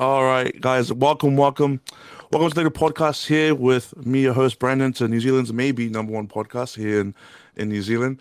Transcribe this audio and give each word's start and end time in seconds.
All 0.00 0.24
right, 0.24 0.58
guys, 0.58 0.90
welcome, 0.90 1.36
welcome. 1.36 1.78
Welcome 2.32 2.48
to 2.52 2.64
the 2.64 2.70
podcast 2.70 3.26
here 3.26 3.54
with 3.54 3.94
me, 4.06 4.22
your 4.22 4.32
host, 4.32 4.58
Brandon, 4.58 4.94
to 4.94 5.06
New 5.06 5.20
Zealand's 5.20 5.52
maybe 5.52 5.90
number 5.90 6.10
one 6.14 6.26
podcast 6.26 6.74
here 6.78 7.02
in, 7.02 7.14
in 7.54 7.68
New 7.68 7.82
Zealand. 7.82 8.18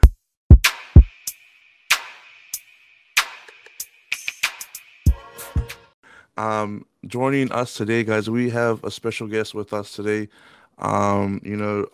Um, 6.35 6.85
joining 7.07 7.49
us 7.53 7.75
today, 7.75 8.03
guys, 8.03 8.29
we 8.29 8.49
have 8.49 8.83
a 8.83 8.91
special 8.91 9.27
guest 9.27 9.55
with 9.55 9.71
us 9.71 9.95
today. 9.95 10.27
Um, 10.79 11.39
you 11.45 11.55
know, 11.55 11.87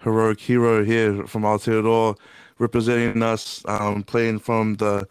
heroic 0.00 0.40
hero 0.40 0.84
here 0.84 1.26
from 1.26 1.44
Aotearoa, 1.44 2.18
representing 2.58 3.22
us, 3.22 3.62
um, 3.64 4.02
playing 4.02 4.40
from 4.40 4.74
the 4.74 5.08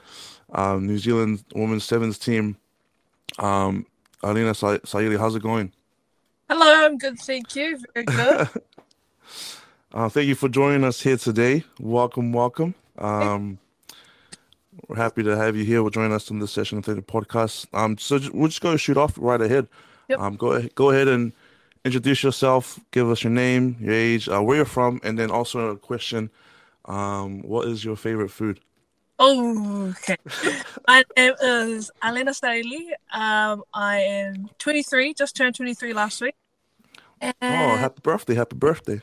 um, 0.54 0.86
New 0.86 1.00
Zealand 1.00 1.44
women's 1.56 1.86
sevens 1.86 2.20
team. 2.20 2.56
Um, 3.40 3.86
Alena 4.24 4.56
Sa- 4.56 4.78
Saili, 4.80 5.18
how's 5.18 5.36
it 5.36 5.42
going? 5.44 5.72
Hello, 6.50 6.86
I'm 6.86 6.98
good, 6.98 7.20
thank 7.20 7.56
you. 7.56 7.80
Very 7.94 8.06
good. 8.06 8.50
Uh, 9.94 10.08
thank 10.08 10.26
you 10.26 10.36
for 10.36 10.48
joining 10.48 10.86
us 10.86 11.02
here 11.02 11.18
today. 11.18 11.66
Welcome, 11.78 12.32
welcome. 12.32 12.76
Um, 12.98 13.60
we're 14.88 14.96
happy 14.96 15.22
to 15.22 15.36
have 15.36 15.58
you 15.58 15.66
here. 15.66 15.84
We're 15.84 15.90
joining 15.90 16.14
us 16.14 16.30
in 16.30 16.40
this 16.40 16.54
session 16.54 16.78
of 16.78 16.86
the 16.86 16.96
podcast. 17.02 17.68
Um, 17.74 17.98
so 17.98 18.18
we'll 18.34 18.48
just 18.48 18.62
go 18.62 18.78
shoot 18.78 18.96
off 18.96 19.16
right 19.18 19.42
ahead. 19.42 19.68
Yep. 20.08 20.20
Um, 20.20 20.36
go 20.38 20.54
ahead, 20.54 20.76
go 20.76 20.92
ahead 20.92 21.10
and 21.10 21.34
introduce 21.84 22.24
yourself. 22.24 22.80
Give 22.92 23.10
us 23.10 23.22
your 23.22 23.32
name, 23.32 23.76
your 23.82 23.94
age, 23.94 24.30
uh, 24.30 24.42
where 24.42 24.56
you're 24.56 24.66
from, 24.66 25.02
and 25.04 25.20
then 25.20 25.30
also 25.30 25.72
a 25.72 25.76
question. 25.78 26.30
Um, 26.86 27.42
what 27.42 27.68
is 27.68 27.84
your 27.84 27.98
favorite 27.98 28.32
food? 28.32 28.62
Oh, 29.24 29.94
okay. 30.00 30.18
My 30.88 31.04
name 31.16 31.36
is 31.44 31.92
Alena 32.02 32.34
Saili. 32.34 32.90
Um, 33.14 33.64
I 33.72 34.00
am 34.00 34.50
23, 34.58 35.14
just 35.14 35.36
turned 35.36 35.54
23 35.54 35.94
last 35.94 36.22
week. 36.22 36.34
And 37.22 37.36
Oh, 37.40 37.76
happy 37.78 38.00
birthday! 38.02 38.34
Happy 38.34 38.56
birthday! 38.56 39.00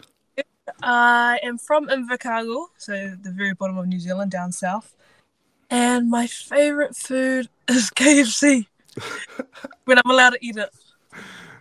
I 0.82 1.38
am 1.44 1.56
from 1.56 1.86
Invercargill, 1.86 2.66
so 2.76 3.14
the 3.22 3.30
very 3.30 3.54
bottom 3.54 3.78
of 3.78 3.86
New 3.86 4.00
Zealand, 4.00 4.32
down 4.32 4.50
south. 4.50 4.92
And 5.70 6.10
my 6.10 6.26
favorite 6.26 6.96
food 6.96 7.48
is 7.68 7.88
KFC 7.94 8.66
when 9.84 9.98
I'm 9.98 10.10
allowed 10.10 10.30
to 10.30 10.38
eat 10.44 10.56
it. 10.56 10.70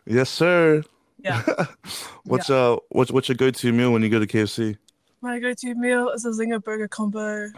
Yes, 0.08 0.32
sir. 0.32 0.82
Yeah. 1.24 1.44
What's 2.24 2.50
uh, 2.50 2.78
what's 2.90 3.12
what's 3.12 3.30
your 3.30 3.36
go-to 3.36 3.72
meal 3.72 3.92
when 3.94 4.02
you 4.02 4.10
go 4.10 4.20
to 4.20 4.26
KFC? 4.26 4.78
My 5.22 5.40
go 5.40 5.54
to 5.54 5.76
meal 5.76 6.10
is 6.10 6.26
a 6.26 6.30
Zinger 6.30 6.64
burger 6.64 6.88
combo. 6.88 7.50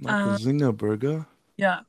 Like 0.00 0.14
Uh, 0.14 0.30
a 0.30 0.38
zinger 0.38 0.76
burger. 0.76 1.26
Yeah. 1.56 1.80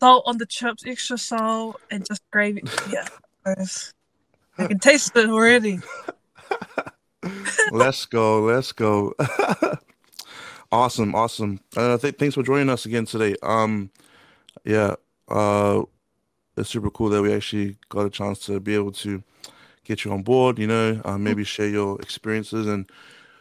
Salt 0.00 0.24
on 0.26 0.38
the 0.38 0.46
chips, 0.46 0.84
extra 0.86 1.16
salt, 1.16 1.80
and 1.90 2.04
just 2.06 2.22
gravy. 2.30 2.62
Yeah. 2.90 3.06
I 3.46 4.66
can 4.66 4.78
taste 4.78 5.16
it 5.16 5.28
already. 5.30 5.80
let's 7.72 8.04
go. 8.06 8.42
Let's 8.42 8.72
go. 8.72 9.14
awesome, 10.72 11.14
awesome. 11.14 11.60
Uh, 11.76 11.96
th- 11.98 12.16
thanks 12.18 12.34
for 12.34 12.42
joining 12.42 12.68
us 12.68 12.84
again 12.86 13.06
today. 13.06 13.36
Um, 13.42 13.90
yeah, 14.64 14.94
uh, 15.28 15.82
it's 16.56 16.68
super 16.68 16.90
cool 16.90 17.08
that 17.10 17.22
we 17.22 17.32
actually 17.32 17.76
got 17.88 18.06
a 18.06 18.10
chance 18.10 18.40
to 18.46 18.60
be 18.60 18.74
able 18.74 18.92
to 18.92 19.22
get 19.84 20.04
you 20.04 20.12
on 20.12 20.22
board. 20.22 20.58
You 20.58 20.66
know, 20.66 21.00
uh, 21.04 21.16
maybe 21.18 21.44
share 21.44 21.68
your 21.68 22.00
experiences 22.00 22.66
and 22.66 22.90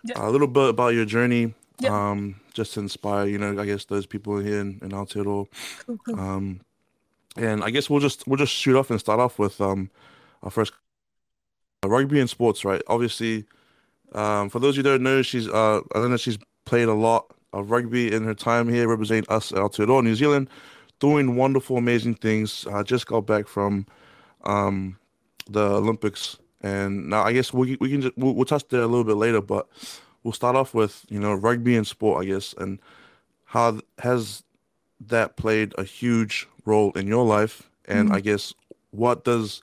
Yeah. 0.04 0.14
a 0.18 0.30
little 0.30 0.48
bit 0.48 0.70
about 0.70 0.94
your 0.94 1.06
journey. 1.06 1.54
Yeah. 1.80 2.12
Um, 2.12 2.40
just 2.54 2.74
to 2.76 2.80
inspire, 2.82 3.26
you 3.28 3.38
know, 3.38 3.60
I 3.60 3.66
guess 3.66 3.86
those 3.86 4.06
people 4.06 4.38
here 4.38 4.60
in, 4.60 4.80
in 4.82 4.90
Aotearoa. 4.90 5.48
Cool, 5.86 5.98
cool. 6.06 6.20
Um, 6.20 6.62
and 7.38 7.64
I 7.64 7.70
guess 7.70 7.90
we'll 7.90 8.02
just 8.02 8.28
we'll 8.28 8.38
just 8.38 8.54
shoot 8.54 8.76
off 8.78 8.90
and 8.90 9.00
start 9.00 9.20
off 9.20 9.40
with 9.40 9.62
um 9.62 9.90
our 10.44 10.52
first 10.52 10.74
rugby 11.86 12.20
and 12.20 12.30
sports, 12.30 12.66
right? 12.66 12.82
Obviously, 12.88 13.46
um, 14.14 14.50
for 14.50 14.60
those 14.60 14.76
who 14.76 14.84
don't 14.84 15.04
know, 15.04 15.22
she's 15.22 15.48
uh 15.48 15.80
I 15.96 16.00
don't 16.00 16.12
know 16.12 16.18
she's 16.18 16.38
played 16.66 16.88
a 16.88 16.94
lot 16.94 17.34
of 17.54 17.72
rugby 17.72 18.14
in 18.14 18.24
her 18.24 18.34
time 18.34 18.70
here, 18.70 18.88
representing 18.88 19.30
us 19.30 19.52
at 19.52 19.58
Aotearoa, 19.58 20.04
New 20.04 20.16
Zealand, 20.16 20.50
doing 21.00 21.36
wonderful, 21.36 21.78
amazing 21.78 22.16
things. 22.16 22.68
I 22.68 22.84
just 22.84 23.08
got 23.08 23.22
back 23.26 23.48
from 23.48 23.86
um 24.44 24.98
the 25.50 25.64
Olympics, 25.64 26.38
and 26.62 27.10
now 27.10 27.24
I 27.24 27.34
guess 27.34 27.54
we 27.54 27.78
we 27.80 27.90
can 27.90 28.02
just 28.02 28.18
we'll, 28.18 28.36
we'll 28.36 28.46
touch 28.46 28.68
there 28.68 28.82
a 28.82 28.88
little 28.88 29.04
bit 29.06 29.16
later, 29.18 29.42
but 29.42 29.68
we'll 30.24 30.34
start 30.34 30.56
off 30.56 30.74
with 30.74 31.06
you 31.10 31.20
know 31.20 31.34
rugby 31.34 31.76
and 31.76 31.88
sport, 31.88 32.24
I 32.24 32.28
guess, 32.28 32.54
and 32.58 32.80
how 33.46 33.82
has 34.00 34.44
that 35.08 35.38
played 35.38 35.74
a 35.78 35.84
huge 35.86 36.48
role 36.66 36.92
in 36.94 37.08
your 37.08 37.26
life, 37.26 37.70
and 37.86 38.10
Mhm. 38.10 38.14
I 38.14 38.22
guess 38.22 38.54
what 38.92 39.24
does 39.26 39.62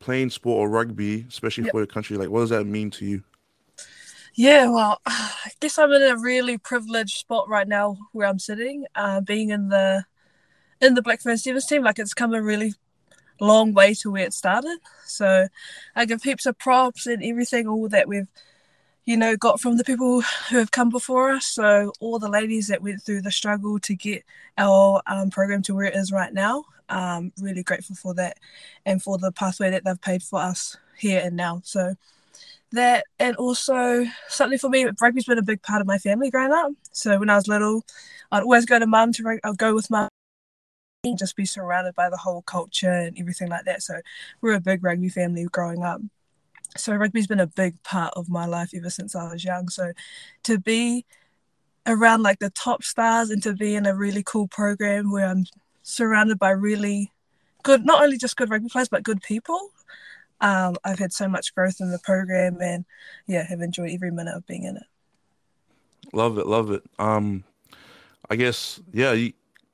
playing 0.00 0.30
sport 0.30 0.60
or 0.60 0.70
rugby, 0.70 1.26
especially 1.28 1.64
Yep. 1.64 1.72
for 1.72 1.80
your 1.80 1.86
country, 1.88 2.16
like 2.18 2.30
what 2.30 2.40
does 2.40 2.50
that 2.50 2.66
mean 2.66 2.90
to 2.92 3.06
you? 3.06 3.24
Yeah, 4.34 4.70
well, 4.70 5.00
I 5.06 5.50
guess 5.60 5.78
I'm 5.78 5.92
in 5.92 6.02
a 6.02 6.16
really 6.16 6.58
privileged 6.58 7.16
spot 7.18 7.48
right 7.48 7.68
now 7.68 7.96
where 8.12 8.26
I'm 8.28 8.38
sitting, 8.38 8.84
uh, 8.94 9.20
being 9.20 9.50
in 9.50 9.68
the 9.68 10.04
in 10.80 10.94
the 10.94 11.02
Black 11.02 11.22
Ferns 11.22 11.44
Sevens 11.44 11.66
team. 11.66 11.84
Like 11.84 11.98
it's 11.98 12.14
come 12.14 12.34
a 12.34 12.42
really 12.42 12.74
long 13.40 13.74
way 13.74 13.94
to 13.96 14.10
where 14.12 14.24
it 14.26 14.34
started. 14.34 14.78
So 15.06 15.48
I 15.96 16.04
give 16.06 16.22
heaps 16.22 16.46
of 16.46 16.58
props 16.58 17.06
and 17.06 17.22
everything, 17.24 17.68
all 17.68 17.88
that 17.90 18.08
we've 18.08 18.28
you 19.10 19.16
know 19.16 19.36
got 19.36 19.60
from 19.60 19.76
the 19.76 19.82
people 19.82 20.20
who 20.20 20.58
have 20.58 20.70
come 20.70 20.88
before 20.88 21.32
us. 21.32 21.44
So 21.44 21.92
all 21.98 22.20
the 22.20 22.28
ladies 22.28 22.68
that 22.68 22.80
went 22.80 23.02
through 23.02 23.22
the 23.22 23.32
struggle 23.32 23.80
to 23.80 23.94
get 23.96 24.22
our 24.56 25.02
um, 25.08 25.30
program 25.30 25.62
to 25.62 25.74
where 25.74 25.86
it 25.86 25.96
is 25.96 26.12
right 26.12 26.32
now. 26.32 26.64
Um, 26.88 27.32
really 27.40 27.64
grateful 27.64 27.96
for 27.96 28.14
that 28.14 28.38
and 28.86 29.02
for 29.02 29.18
the 29.18 29.32
pathway 29.32 29.70
that 29.70 29.82
they've 29.84 30.00
paid 30.00 30.22
for 30.22 30.38
us 30.38 30.76
here 30.96 31.20
and 31.24 31.36
now. 31.36 31.60
So 31.64 31.96
that 32.70 33.04
and 33.18 33.34
also 33.34 34.06
something 34.28 34.58
for 34.58 34.68
me 34.68 34.86
rugby's 35.00 35.24
been 35.24 35.38
a 35.38 35.42
big 35.42 35.60
part 35.60 35.80
of 35.80 35.88
my 35.88 35.98
family 35.98 36.30
growing 36.30 36.52
up 36.52 36.70
so 36.92 37.18
when 37.18 37.28
i 37.28 37.34
was 37.34 37.48
little 37.48 37.82
i'd 38.30 38.44
always 38.44 38.64
go 38.64 38.78
to 38.78 38.86
mum 38.86 39.12
to 39.12 39.40
i'd 39.42 39.58
go 39.58 39.74
with 39.74 39.90
mum 39.90 40.08
and 41.02 41.18
just 41.18 41.34
be 41.34 41.44
surrounded 41.44 41.96
by 41.96 42.08
the 42.08 42.16
whole 42.16 42.42
culture 42.42 42.92
and 42.92 43.18
everything 43.18 43.48
like 43.48 43.64
that 43.64 43.82
so 43.82 44.00
we're 44.40 44.54
a 44.54 44.60
big 44.60 44.84
rugby 44.84 45.08
family 45.08 45.46
growing 45.50 45.82
up 45.82 46.00
so 46.76 46.94
rugby's 46.94 47.26
been 47.26 47.40
a 47.40 47.46
big 47.46 47.80
part 47.82 48.12
of 48.16 48.28
my 48.28 48.46
life 48.46 48.70
ever 48.74 48.90
since 48.90 49.14
i 49.14 49.30
was 49.30 49.44
young 49.44 49.68
so 49.68 49.92
to 50.42 50.58
be 50.58 51.04
around 51.86 52.22
like 52.22 52.38
the 52.38 52.50
top 52.50 52.82
stars 52.82 53.30
and 53.30 53.42
to 53.42 53.52
be 53.52 53.74
in 53.74 53.86
a 53.86 53.96
really 53.96 54.22
cool 54.24 54.46
program 54.46 55.10
where 55.10 55.26
i'm 55.26 55.44
surrounded 55.82 56.38
by 56.38 56.50
really 56.50 57.10
good 57.62 57.84
not 57.84 58.02
only 58.02 58.16
just 58.16 58.36
good 58.36 58.50
rugby 58.50 58.68
players 58.68 58.88
but 58.88 59.02
good 59.02 59.20
people 59.22 59.70
um, 60.40 60.76
I've 60.84 60.98
had 60.98 61.12
so 61.12 61.28
much 61.28 61.54
growth 61.54 61.80
in 61.80 61.90
the 61.90 61.98
program 61.98 62.60
and 62.60 62.84
yeah, 63.26 63.42
have 63.44 63.60
enjoyed 63.60 63.90
every 63.90 64.10
minute 64.10 64.34
of 64.34 64.46
being 64.46 64.64
in 64.64 64.76
it. 64.76 64.86
Love 66.12 66.38
it, 66.38 66.46
love 66.46 66.70
it. 66.70 66.82
Um, 66.98 67.44
I 68.30 68.36
guess 68.36 68.80
yeah, 68.92 69.14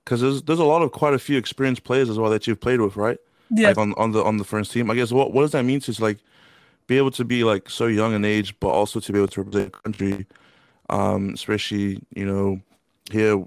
because 0.04 0.20
there's 0.20 0.42
there's 0.42 0.58
a 0.58 0.64
lot 0.64 0.82
of 0.82 0.92
quite 0.92 1.14
a 1.14 1.18
few 1.18 1.38
experienced 1.38 1.84
players 1.84 2.10
as 2.10 2.18
well 2.18 2.30
that 2.30 2.46
you've 2.46 2.60
played 2.60 2.80
with, 2.80 2.96
right? 2.96 3.18
Yeah, 3.50 3.68
Like 3.68 3.78
on 3.78 3.94
on 3.94 4.12
the 4.12 4.24
on 4.24 4.38
the 4.38 4.44
first 4.44 4.72
team. 4.72 4.90
I 4.90 4.96
guess 4.96 5.12
what 5.12 5.32
what 5.32 5.42
does 5.42 5.52
that 5.52 5.64
mean 5.64 5.80
to 5.80 6.02
like 6.02 6.18
be 6.86 6.98
able 6.98 7.10
to 7.12 7.24
be 7.24 7.44
like 7.44 7.68
so 7.70 7.86
young 7.86 8.14
in 8.14 8.24
age, 8.24 8.58
but 8.60 8.68
also 8.68 9.00
to 9.00 9.12
be 9.12 9.18
able 9.18 9.28
to 9.28 9.42
represent 9.42 9.72
the 9.72 9.78
country, 9.80 10.26
um, 10.90 11.30
especially 11.34 12.00
you 12.14 12.26
know 12.26 12.60
here, 13.10 13.44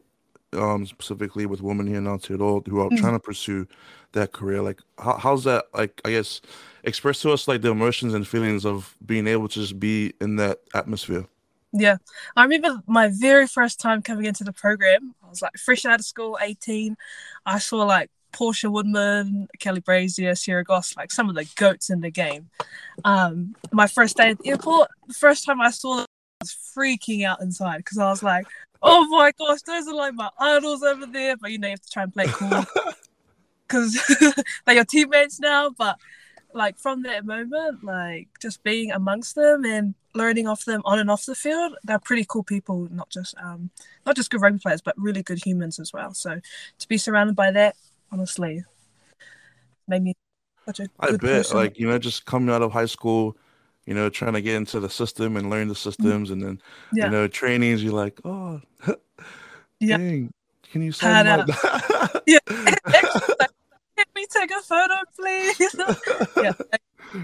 um, 0.53 0.85
specifically 0.85 1.45
with 1.45 1.61
women 1.61 1.87
here 1.87 1.97
in 1.97 2.05
Aotearoa 2.05 2.67
who 2.67 2.79
are 2.81 2.91
Mhm. 2.91 2.97
trying 2.97 3.13
to 3.13 3.19
pursue 3.19 3.67
that 4.13 4.31
career. 4.31 4.61
Like 4.61 4.81
how, 4.99 5.17
how's 5.17 5.43
that 5.45 5.65
like? 5.73 6.01
I 6.05 6.11
guess 6.11 6.41
express 6.83 7.21
to 7.21 7.31
us 7.31 7.47
like 7.47 7.61
the 7.61 7.71
emotions 7.71 8.13
and 8.13 8.27
feelings 8.27 8.65
of 8.65 8.95
being 9.05 9.27
able 9.27 9.47
to 9.49 9.59
just 9.59 9.79
be 9.79 10.13
in 10.21 10.37
that 10.37 10.59
atmosphere. 10.73 11.25
yeah. 11.71 11.97
I 12.35 12.43
remember 12.43 12.81
my 12.87 13.09
very 13.13 13.45
first 13.47 13.79
time 13.79 14.01
coming 14.01 14.25
into 14.25 14.43
the 14.43 14.53
program. 14.53 15.13
I 15.23 15.29
was 15.29 15.41
like 15.41 15.57
fresh 15.57 15.85
out 15.85 15.99
of 15.99 16.05
school, 16.05 16.37
18. 16.41 16.97
I 17.45 17.59
saw 17.59 17.83
like 17.83 18.09
Portia 18.31 18.69
Woodman, 18.69 19.47
Kelly 19.59 19.81
Brazier, 19.81 20.35
Sarah 20.35 20.63
Goss, 20.63 20.95
like 20.95 21.11
some 21.11 21.29
of 21.29 21.35
the 21.35 21.49
goats 21.55 21.89
in 21.89 22.01
the 22.01 22.11
game. 22.11 22.49
Um, 23.03 23.55
my 23.71 23.87
first 23.87 24.17
day 24.17 24.31
at 24.31 24.39
the 24.39 24.49
airport, 24.49 24.89
the 25.07 25.13
first 25.13 25.45
time 25.45 25.61
I 25.61 25.71
saw 25.71 25.97
them, 25.97 26.05
I 26.41 26.43
was 26.43 26.55
freaking 26.77 27.25
out 27.25 27.41
inside 27.41 27.77
because 27.77 27.97
I 27.97 28.09
was 28.09 28.23
like, 28.23 28.47
oh 28.81 29.07
my 29.07 29.31
gosh, 29.37 29.61
those 29.63 29.87
are 29.87 29.93
like 29.93 30.13
my 30.13 30.29
idols 30.39 30.83
over 30.83 31.05
there. 31.05 31.37
But 31.37 31.51
you 31.51 31.59
know, 31.59 31.67
you 31.67 31.71
have 31.73 31.81
to 31.81 31.91
try 31.91 32.03
and 32.03 32.13
play 32.13 32.27
cool 32.27 32.65
because 33.67 33.99
they're 34.65 34.75
your 34.75 34.85
teammates 34.85 35.39
now. 35.39 35.71
But 35.77 35.97
like 36.53 36.77
from 36.77 37.03
that 37.03 37.25
moment, 37.25 37.83
like 37.83 38.27
just 38.41 38.63
being 38.63 38.91
amongst 38.91 39.35
them 39.35 39.65
and 39.65 39.93
learning 40.15 40.47
off 40.47 40.65
them 40.65 40.81
on 40.85 40.99
and 40.99 41.11
off 41.11 41.25
the 41.25 41.35
field, 41.35 41.75
they're 41.83 41.99
pretty 41.99 42.25
cool 42.27 42.43
people. 42.43 42.87
Not 42.91 43.09
just 43.09 43.35
um, 43.41 43.69
not 44.05 44.15
just 44.15 44.31
good 44.31 44.41
rugby 44.41 44.59
players, 44.59 44.81
but 44.81 44.97
really 44.97 45.23
good 45.23 45.43
humans 45.45 45.79
as 45.79 45.93
well. 45.93 46.13
So 46.13 46.39
to 46.79 46.87
be 46.87 46.97
surrounded 46.97 47.35
by 47.35 47.51
that, 47.51 47.75
honestly, 48.11 48.63
made 49.87 50.03
me 50.03 50.15
such 50.65 50.79
a 50.81 50.87
I 50.99 51.11
bet, 51.11 51.19
person. 51.19 51.57
like 51.57 51.79
you 51.79 51.87
know, 51.87 51.97
just 51.97 52.25
coming 52.25 52.53
out 52.53 52.61
of 52.61 52.71
high 52.71 52.85
school, 52.85 53.37
you 53.85 53.93
know, 53.93 54.09
trying 54.09 54.33
to 54.33 54.41
get 54.41 54.55
into 54.55 54.79
the 54.79 54.89
system 54.89 55.37
and 55.37 55.49
learn 55.49 55.67
the 55.67 55.75
systems, 55.75 56.31
and 56.31 56.41
then 56.41 56.55
Mm-hmm. 56.57 56.97
yeah, 56.97 57.05
you 57.05 57.11
know, 57.11 57.27
trainings. 57.27 57.83
You're 57.83 57.93
like, 57.93 58.19
oh, 58.25 58.61
Yeah. 59.79 59.97
dang, 59.97 60.31
can 60.71 60.81
you 60.81 60.91
sign 60.91 61.25
my? 61.25 61.45
yeah. 62.25 62.39
Get 63.97 64.07
me 64.15 64.25
take 64.29 64.51
a 64.51 64.61
photo, 64.61 64.95
please? 65.15 65.59
yeah, 66.41 66.53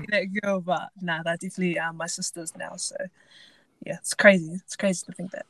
that 0.09 0.25
girl, 0.41 0.59
but 0.61 0.89
nah, 1.01 1.23
that 1.23 1.39
definitely 1.39 1.79
are 1.79 1.93
my 1.93 2.07
sisters 2.07 2.53
now. 2.57 2.75
So 2.75 2.95
yeah, 3.85 3.95
it's 3.95 4.13
crazy. 4.13 4.53
It's 4.65 4.75
crazy 4.75 5.05
to 5.05 5.11
think 5.13 5.31
that. 5.31 5.45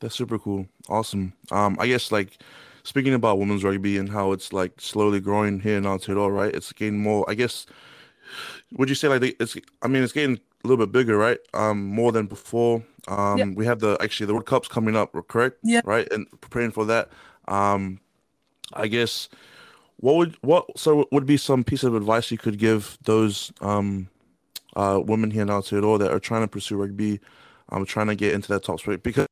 That's 0.00 0.14
super 0.14 0.38
cool. 0.38 0.66
Awesome. 0.88 1.32
Um, 1.50 1.76
I 1.78 1.86
guess 1.86 2.10
like 2.12 2.38
speaking 2.82 3.14
about 3.14 3.38
women's 3.38 3.64
rugby 3.64 3.98
and 3.98 4.08
how 4.08 4.32
it's 4.32 4.52
like 4.52 4.80
slowly 4.80 5.20
growing 5.20 5.60
here 5.60 5.76
in 5.76 5.84
Aotearoa, 5.84 6.32
right? 6.32 6.54
It's 6.54 6.72
getting 6.72 7.00
more. 7.00 7.28
I 7.28 7.34
guess. 7.34 7.66
Would 8.72 8.88
you 8.88 8.94
say 8.94 9.08
like 9.08 9.36
it's? 9.40 9.56
I 9.82 9.88
mean, 9.88 10.02
it's 10.02 10.12
getting 10.12 10.36
a 10.64 10.68
little 10.68 10.84
bit 10.84 10.92
bigger, 10.92 11.16
right? 11.16 11.38
Um, 11.54 11.86
more 11.86 12.12
than 12.12 12.26
before. 12.26 12.84
Um, 13.08 13.38
yep. 13.38 13.48
we 13.54 13.66
have 13.66 13.80
the 13.80 13.96
actually 14.00 14.26
the 14.26 14.34
World 14.34 14.46
Cup's 14.46 14.68
coming 14.68 14.96
up, 14.96 15.14
correct? 15.28 15.58
Yeah. 15.62 15.80
Right, 15.84 16.10
and 16.12 16.28
preparing 16.40 16.70
for 16.70 16.84
that. 16.86 17.10
Um, 17.48 18.00
I 18.72 18.86
guess 18.86 19.28
what 20.00 20.16
would 20.16 20.36
what 20.40 20.78
so 20.78 21.06
would 21.12 21.26
be 21.26 21.36
some 21.36 21.62
piece 21.62 21.84
of 21.84 21.94
advice 21.94 22.30
you 22.30 22.38
could 22.38 22.58
give 22.58 22.98
those 23.04 23.52
um 23.60 24.08
uh 24.76 25.00
women 25.04 25.30
here 25.30 25.42
in 25.42 25.48
Aotearoa 25.48 25.98
that 25.98 26.10
are 26.10 26.20
trying 26.20 26.42
to 26.42 26.48
pursue 26.48 26.76
rugby, 26.76 27.20
um, 27.70 27.84
trying 27.84 28.06
to 28.08 28.14
get 28.14 28.32
into 28.32 28.48
that 28.48 28.64
top 28.64 28.80
sport 28.80 29.02
because 29.02 29.26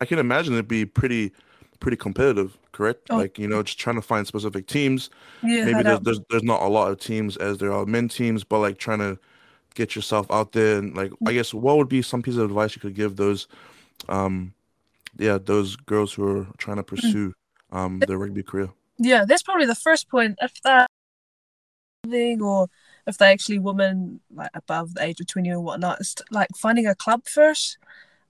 I 0.00 0.06
can 0.06 0.18
imagine 0.18 0.54
it'd 0.54 0.68
be 0.68 0.86
pretty 0.86 1.32
pretty 1.80 1.96
competitive, 1.96 2.56
correct? 2.72 3.08
Oh. 3.10 3.16
Like 3.16 3.38
you 3.38 3.48
know, 3.48 3.62
just 3.62 3.78
trying 3.78 3.96
to 3.96 4.02
find 4.02 4.26
specific 4.26 4.66
teams. 4.66 5.10
Yeah, 5.42 5.64
maybe 5.64 5.82
there's, 5.82 6.00
there's 6.00 6.20
there's 6.30 6.42
not 6.42 6.62
a 6.62 6.68
lot 6.68 6.90
of 6.90 6.98
teams 6.98 7.36
as 7.36 7.58
there 7.58 7.72
are 7.72 7.86
men 7.86 8.08
teams, 8.08 8.44
but 8.44 8.60
like 8.60 8.78
trying 8.78 9.00
to 9.00 9.18
get 9.74 9.96
yourself 9.96 10.30
out 10.30 10.52
there 10.52 10.78
and 10.78 10.96
like 10.96 11.12
I 11.26 11.32
guess 11.32 11.52
what 11.52 11.76
would 11.76 11.88
be 11.88 12.00
some 12.00 12.22
piece 12.22 12.36
of 12.36 12.44
advice 12.44 12.74
you 12.74 12.80
could 12.80 12.94
give 12.94 13.16
those 13.16 13.48
um 14.08 14.54
yeah 15.18 15.38
those 15.38 15.76
girls 15.76 16.12
who 16.12 16.40
are 16.40 16.46
trying 16.58 16.76
to 16.76 16.82
mm. 16.82 16.86
pursue 16.86 17.34
um 17.72 17.98
their 18.06 18.18
rugby 18.18 18.42
career 18.42 18.70
yeah 18.98 19.24
that's 19.26 19.42
probably 19.42 19.66
the 19.66 19.74
first 19.74 20.08
point 20.08 20.38
if 20.40 20.52
they're 20.62 20.86
or 22.40 22.68
if 23.06 23.18
they're 23.18 23.32
actually 23.32 23.58
women 23.58 24.20
like 24.32 24.50
above 24.54 24.94
the 24.94 25.02
age 25.02 25.20
of 25.20 25.26
20 25.26 25.50
or 25.50 25.60
whatnot 25.60 26.00
it's 26.00 26.14
like 26.30 26.48
finding 26.56 26.86
a 26.86 26.94
club 26.94 27.22
first 27.26 27.78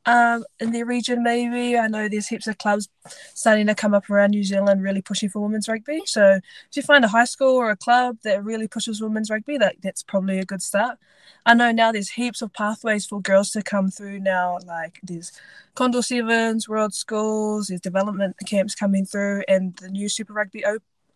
um, 0.06 0.44
in 0.60 0.72
their 0.72 0.84
region, 0.84 1.22
maybe. 1.22 1.78
I 1.78 1.88
know 1.88 2.08
there's 2.08 2.28
heaps 2.28 2.46
of 2.46 2.58
clubs 2.58 2.88
starting 3.34 3.66
to 3.66 3.74
come 3.74 3.94
up 3.94 4.10
around 4.10 4.30
New 4.30 4.44
Zealand 4.44 4.82
really 4.82 5.02
pushing 5.02 5.28
for 5.28 5.40
women's 5.40 5.68
rugby. 5.68 6.02
So 6.06 6.34
if 6.34 6.76
you 6.76 6.82
find 6.82 7.04
a 7.04 7.08
high 7.08 7.24
school 7.24 7.56
or 7.56 7.70
a 7.70 7.76
club 7.76 8.18
that 8.24 8.44
really 8.44 8.68
pushes 8.68 9.00
women's 9.00 9.30
rugby, 9.30 9.56
that, 9.58 9.76
that's 9.82 10.02
probably 10.02 10.38
a 10.38 10.44
good 10.44 10.62
start. 10.62 10.98
I 11.46 11.54
know 11.54 11.72
now 11.72 11.92
there's 11.92 12.10
heaps 12.10 12.42
of 12.42 12.52
pathways 12.52 13.06
for 13.06 13.20
girls 13.20 13.50
to 13.52 13.62
come 13.62 13.90
through 13.90 14.20
now, 14.20 14.58
like 14.66 15.00
there's 15.02 15.32
Condor 15.74 16.02
Sevens, 16.02 16.68
World 16.68 16.94
Schools, 16.94 17.68
there's 17.68 17.80
development 17.80 18.36
camps 18.46 18.74
coming 18.74 19.04
through, 19.04 19.42
and 19.48 19.76
the 19.76 19.88
new 19.88 20.08
Super 20.08 20.32
Rugby 20.32 20.64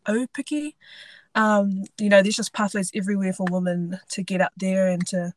Aupiki. 0.07 0.75
Um, 1.35 1.85
you 1.99 2.09
know, 2.09 2.23
there's 2.23 2.37
just 2.37 2.53
pathways 2.53 2.91
everywhere 2.95 3.33
for 3.33 3.47
women 3.51 4.01
to 4.11 4.23
get 4.23 4.41
up 4.41 4.53
there 4.57 4.89
and 4.89 5.07
to 5.09 5.35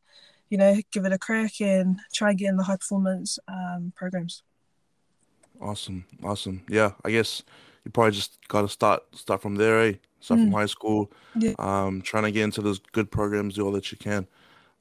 you 0.52 0.58
know, 0.58 0.76
give 0.92 1.06
it 1.06 1.14
a 1.14 1.18
crack 1.18 1.62
and 1.62 1.98
try 2.12 2.28
and 2.28 2.38
get 2.38 2.50
in 2.50 2.58
the 2.58 2.62
high 2.62 2.76
performance 2.76 3.38
um, 3.48 3.90
programs. 3.96 4.42
Awesome, 5.58 6.04
awesome. 6.22 6.62
Yeah, 6.68 6.90
I 7.06 7.10
guess 7.10 7.42
you 7.86 7.90
probably 7.90 8.12
just 8.12 8.36
got 8.48 8.60
to 8.60 8.68
start 8.68 9.02
start 9.16 9.40
from 9.40 9.54
there, 9.54 9.80
eh? 9.80 9.94
Start 10.20 10.40
mm. 10.40 10.44
from 10.44 10.52
high 10.52 10.66
school. 10.66 11.10
Yeah. 11.34 11.54
Um, 11.58 12.02
trying 12.02 12.24
to 12.24 12.30
get 12.30 12.44
into 12.44 12.60
those 12.60 12.80
good 12.92 13.10
programs, 13.10 13.54
do 13.54 13.64
all 13.64 13.72
that 13.72 13.90
you 13.92 13.96
can, 13.96 14.28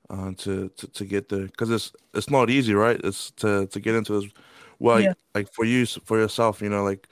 uh, 0.10 0.34
to, 0.40 0.68
to 0.76 0.88
to 0.88 1.06
get 1.06 1.30
there, 1.30 1.46
because 1.46 1.70
it's 1.70 1.94
it's 2.14 2.30
not 2.30 2.50
easy, 2.50 2.74
right? 2.74 3.00
It's 3.02 3.32
to 3.38 3.66
to 3.68 3.80
get 3.80 3.96
into 3.96 4.20
this. 4.20 4.30
Well, 4.78 5.00
yeah. 5.00 5.14
like 5.34 5.54
for 5.54 5.64
you, 5.64 5.86
for 5.86 6.20
yourself, 6.20 6.62
you 6.62 6.68
know, 6.68 6.84
like 6.84 7.08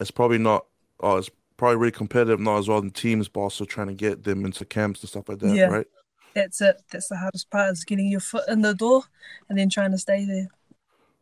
it's 0.00 0.12
probably 0.12 0.38
not. 0.38 0.66
Oh, 1.00 1.16
it's 1.16 1.30
probably 1.56 1.78
really 1.78 1.90
competitive, 1.90 2.38
not 2.38 2.58
as 2.58 2.68
well 2.68 2.78
in 2.78 2.92
teams, 2.92 3.26
but 3.26 3.40
also 3.40 3.64
trying 3.64 3.88
to 3.88 3.94
get 3.94 4.22
them 4.22 4.44
into 4.44 4.64
camps 4.64 5.00
and 5.00 5.10
stuff 5.10 5.28
like 5.28 5.40
that, 5.40 5.56
yeah. 5.56 5.66
right? 5.66 5.86
That's 6.34 6.60
it. 6.60 6.82
That's 6.90 7.08
the 7.08 7.16
hardest 7.16 7.50
part 7.50 7.72
is 7.72 7.84
getting 7.84 8.08
your 8.08 8.20
foot 8.20 8.44
in 8.48 8.62
the 8.62 8.74
door 8.74 9.04
and 9.48 9.58
then 9.58 9.68
trying 9.68 9.92
to 9.92 9.98
stay 9.98 10.24
there. 10.24 10.48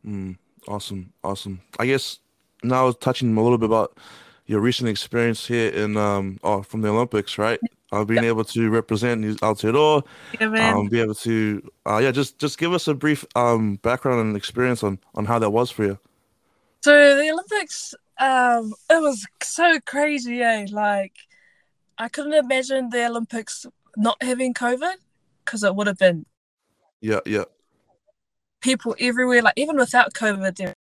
Mm, 0.05 0.37
awesome, 0.67 1.13
awesome. 1.23 1.61
I 1.79 1.85
guess 1.85 2.19
now 2.63 2.91
touching 2.91 3.35
a 3.35 3.41
little 3.41 3.57
bit 3.57 3.67
about 3.67 3.97
your 4.45 4.59
recent 4.59 4.89
experience 4.89 5.47
here 5.47 5.69
in 5.69 5.97
um 5.97 6.39
oh 6.43 6.61
from 6.61 6.81
the 6.81 6.89
Olympics, 6.89 7.37
right? 7.37 7.59
Uh, 7.91 8.05
being 8.05 8.23
able 8.23 8.45
to 8.45 8.69
represent 8.69 9.21
Aotearoa, 9.21 10.03
yeah, 10.39 10.73
um, 10.73 10.87
be 10.87 11.01
able 11.01 11.15
to 11.15 11.61
uh, 11.85 11.97
yeah, 11.97 12.11
just 12.11 12.39
just 12.39 12.57
give 12.57 12.73
us 12.73 12.87
a 12.87 12.93
brief 12.93 13.25
um 13.35 13.75
background 13.77 14.21
and 14.21 14.37
experience 14.37 14.83
on 14.83 14.99
on 15.15 15.25
how 15.25 15.39
that 15.39 15.49
was 15.49 15.69
for 15.71 15.85
you. 15.85 15.99
So 16.83 17.15
the 17.15 17.29
Olympics, 17.29 17.93
um, 18.17 18.73
it 18.89 19.01
was 19.01 19.27
so 19.43 19.79
crazy, 19.85 20.41
eh? 20.41 20.67
Like 20.71 21.13
I 21.97 22.09
couldn't 22.09 22.33
imagine 22.33 22.89
the 22.89 23.05
Olympics 23.05 23.65
not 23.97 24.21
having 24.21 24.53
COVID 24.53 24.95
because 25.45 25.63
it 25.63 25.75
would 25.75 25.87
have 25.87 25.97
been 25.97 26.25
yeah 27.01 27.19
yeah 27.25 27.43
people 28.61 28.95
everywhere 28.99 29.41
like 29.41 29.53
even 29.57 29.75
without 29.77 30.13
COVID 30.13 30.55
there 30.55 30.75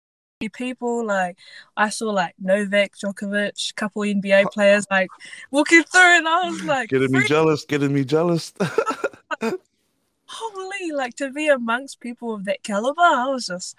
people 0.53 1.03
like 1.05 1.37
I 1.75 1.89
saw 1.89 2.11
like 2.11 2.35
Novak 2.39 2.95
Djokovic, 2.95 3.73
couple 3.75 4.03
NBA 4.03 4.51
players 4.51 4.85
like 4.91 5.09
walking 5.49 5.83
through, 5.83 6.17
and 6.17 6.27
I 6.27 6.49
was 6.49 6.63
like, 6.63 6.89
getting 6.89 7.11
me 7.11 7.25
jealous, 7.25 7.65
getting 7.65 7.91
me 7.91 8.05
jealous. 8.05 8.53
Holy, 9.41 10.91
like 10.93 11.15
to 11.15 11.31
be 11.31 11.47
amongst 11.47 11.99
people 11.99 12.35
of 12.35 12.45
that 12.45 12.61
caliber, 12.61 13.01
I 13.01 13.27
was 13.29 13.47
just 13.47 13.75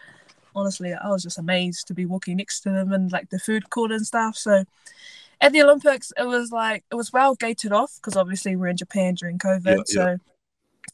honestly, 0.56 0.92
I 0.92 1.08
was 1.08 1.22
just 1.22 1.38
amazed 1.38 1.86
to 1.88 1.94
be 1.94 2.06
walking 2.06 2.38
next 2.38 2.60
to 2.62 2.70
them 2.70 2.92
and 2.92 3.12
like 3.12 3.30
the 3.30 3.38
food 3.38 3.70
court 3.70 3.92
and 3.92 4.04
stuff. 4.04 4.36
So 4.36 4.64
at 5.40 5.52
the 5.52 5.62
Olympics, 5.62 6.12
it 6.16 6.24
was 6.24 6.50
like 6.50 6.84
it 6.90 6.94
was 6.94 7.12
well 7.12 7.34
gated 7.34 7.72
off 7.72 7.94
because 7.96 8.16
obviously 8.16 8.56
we're 8.56 8.68
in 8.68 8.76
Japan 8.76 9.14
during 9.14 9.38
COVID, 9.38 9.76
yeah, 9.76 9.82
so 9.86 10.06
yeah. 10.06 10.16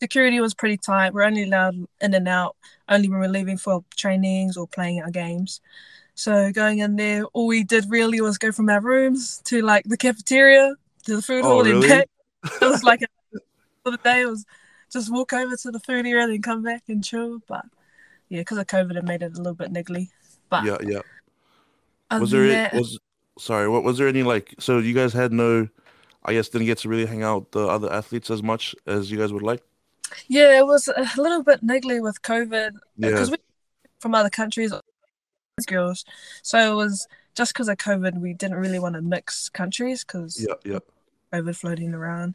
security 0.01 0.41
was 0.41 0.55
pretty 0.55 0.77
tight. 0.77 1.15
We're 1.15 1.23
only 1.23 1.45
allowed 1.45 1.77
in 2.01 2.15
and 2.15 2.29
out 2.29 2.57
only 2.89 3.09
when 3.09 3.21
we're 3.21 3.29
leaving 3.29 3.57
for 3.57 3.85
trainings 3.97 4.57
or 4.57 4.67
playing 4.67 5.03
our 5.03 5.11
games. 5.11 5.61
So 6.15 6.53
going 6.53 6.79
in 6.79 6.97
there, 6.97 7.25
all 7.33 7.47
we 7.47 7.65
did 7.65 7.87
really 7.89 8.21
was 8.21 8.39
go 8.39 8.53
from 8.53 8.69
our 8.69 8.81
rooms 8.81 9.41
to 9.47 9.63
like 9.63 9.85
the 9.85 9.97
cafeteria 9.97 10.75
to 11.05 11.17
the 11.17 11.23
food 11.23 11.45
oh, 11.45 11.49
hall 11.49 11.65
really? 11.65 11.89
and 11.89 11.89
back. 11.89 12.09
It 12.61 12.67
was 12.67 12.85
like 12.85 13.01
a, 13.03 13.07
for 13.83 13.93
the 13.93 13.97
day, 13.99 14.21
it 14.21 14.27
was 14.27 14.45
just 14.93 15.11
walk 15.11 15.33
over 15.33 15.57
to 15.57 15.71
the 15.71 15.81
food 15.81 16.07
area 16.07 16.25
and 16.25 16.43
come 16.43 16.63
back 16.63 16.83
and 16.89 17.03
chill. 17.03 17.41
But 17.49 17.65
yeah, 18.29 18.41
because 18.41 18.59
of 18.59 18.67
COVID, 18.67 18.97
it 18.97 19.05
made 19.05 19.23
it 19.23 19.33
a 19.33 19.37
little 19.39 19.55
bit 19.55 19.73
niggly. 19.73 20.11
But 20.51 20.65
yeah, 20.65 20.77
yeah. 20.83 21.01
Was 22.19 22.31
there 22.31 22.49
that, 22.49 22.75
was 22.75 22.99
sorry, 23.39 23.69
what 23.69 23.85
was 23.85 23.99
there 23.99 24.09
any 24.09 24.23
like? 24.23 24.55
So 24.59 24.79
you 24.79 24.95
guys 24.95 25.13
had 25.13 25.33
no, 25.33 25.69
I 26.25 26.33
guess, 26.33 26.49
didn't 26.49 26.67
get 26.67 26.79
to 26.79 26.89
really 26.89 27.07
hang 27.07 27.23
out 27.23 27.41
with 27.41 27.51
the 27.53 27.67
other 27.67 27.93
athletes 27.93 28.31
as 28.31 28.43
much 28.43 28.75
as 28.87 29.11
you 29.11 29.19
guys 29.19 29.33
would 29.33 29.43
like. 29.43 29.63
Yeah, 30.29 30.59
it 30.59 30.67
was 30.67 30.89
a 30.89 31.09
little 31.17 31.43
bit 31.43 31.65
niggly 31.65 32.03
with 32.03 32.23
COVID 32.23 32.73
because 32.99 33.29
yeah. 33.29 33.37
we 33.37 33.39
from 34.01 34.15
other 34.15 34.31
countries, 34.31 34.73
girls. 35.67 36.05
So 36.43 36.73
it 36.73 36.77
was 36.77 37.09
just 37.35 37.53
because 37.53 37.69
of 37.69 37.79
COVID, 37.79 38.21
we 38.21 38.35
didn't 38.35 38.59
really 38.59 38.79
want 38.79 38.95
to 38.95 39.03
mix 39.03 39.49
countries 39.49 40.05
because 40.05 40.45
yeah, 40.47 40.55
yeah, 40.65 40.79
COVID 41.33 41.57
floating 41.57 41.95
around. 41.95 42.35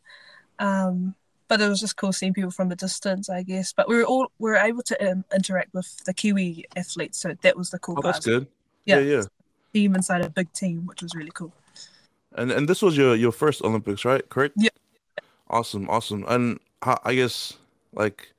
Um, 0.58 1.16
but 1.48 1.62
it 1.62 1.70
was 1.70 1.80
just 1.80 1.96
cool 1.96 2.12
seeing 2.12 2.34
people 2.34 2.52
from 2.52 2.72
a 2.72 2.76
distance, 2.76 3.30
I 3.30 3.44
guess. 3.44 3.72
But 3.72 3.88
we 3.88 3.96
were 3.96 4.06
all 4.06 4.32
we 4.40 4.50
were 4.50 4.58
able 4.58 4.84
to 4.84 5.12
um, 5.12 5.24
interact 5.34 5.74
with 5.74 6.04
the 6.06 6.14
Kiwi 6.14 6.66
athletes, 6.76 7.20
so 7.20 7.36
that 7.42 7.56
was 7.56 7.70
the 7.70 7.80
cool 7.80 7.96
oh, 7.98 8.02
part. 8.02 8.16
That's 8.16 8.26
good. 8.26 8.48
Yeah, 8.86 9.00
yeah. 9.00 9.18
yeah 9.18 9.24
team 9.74 9.96
inside 9.96 10.22
a 10.22 10.30
big 10.30 10.52
team, 10.54 10.86
which 10.86 11.02
was 11.02 11.16
really 11.16 11.32
cool. 11.34 11.54
And 12.36 12.52
and 12.52 12.68
this 12.70 12.82
was 12.82 12.96
your 12.96 13.16
your 13.16 13.32
first 13.32 13.64
Olympics, 13.64 14.06
right? 14.06 14.28
Correct. 14.30 14.56
Yeah. 14.58 14.70
Awesome, 15.50 15.90
awesome. 15.90 16.26
And 16.28 16.60
I 16.82 17.16
guess 17.16 17.54
like 17.94 18.34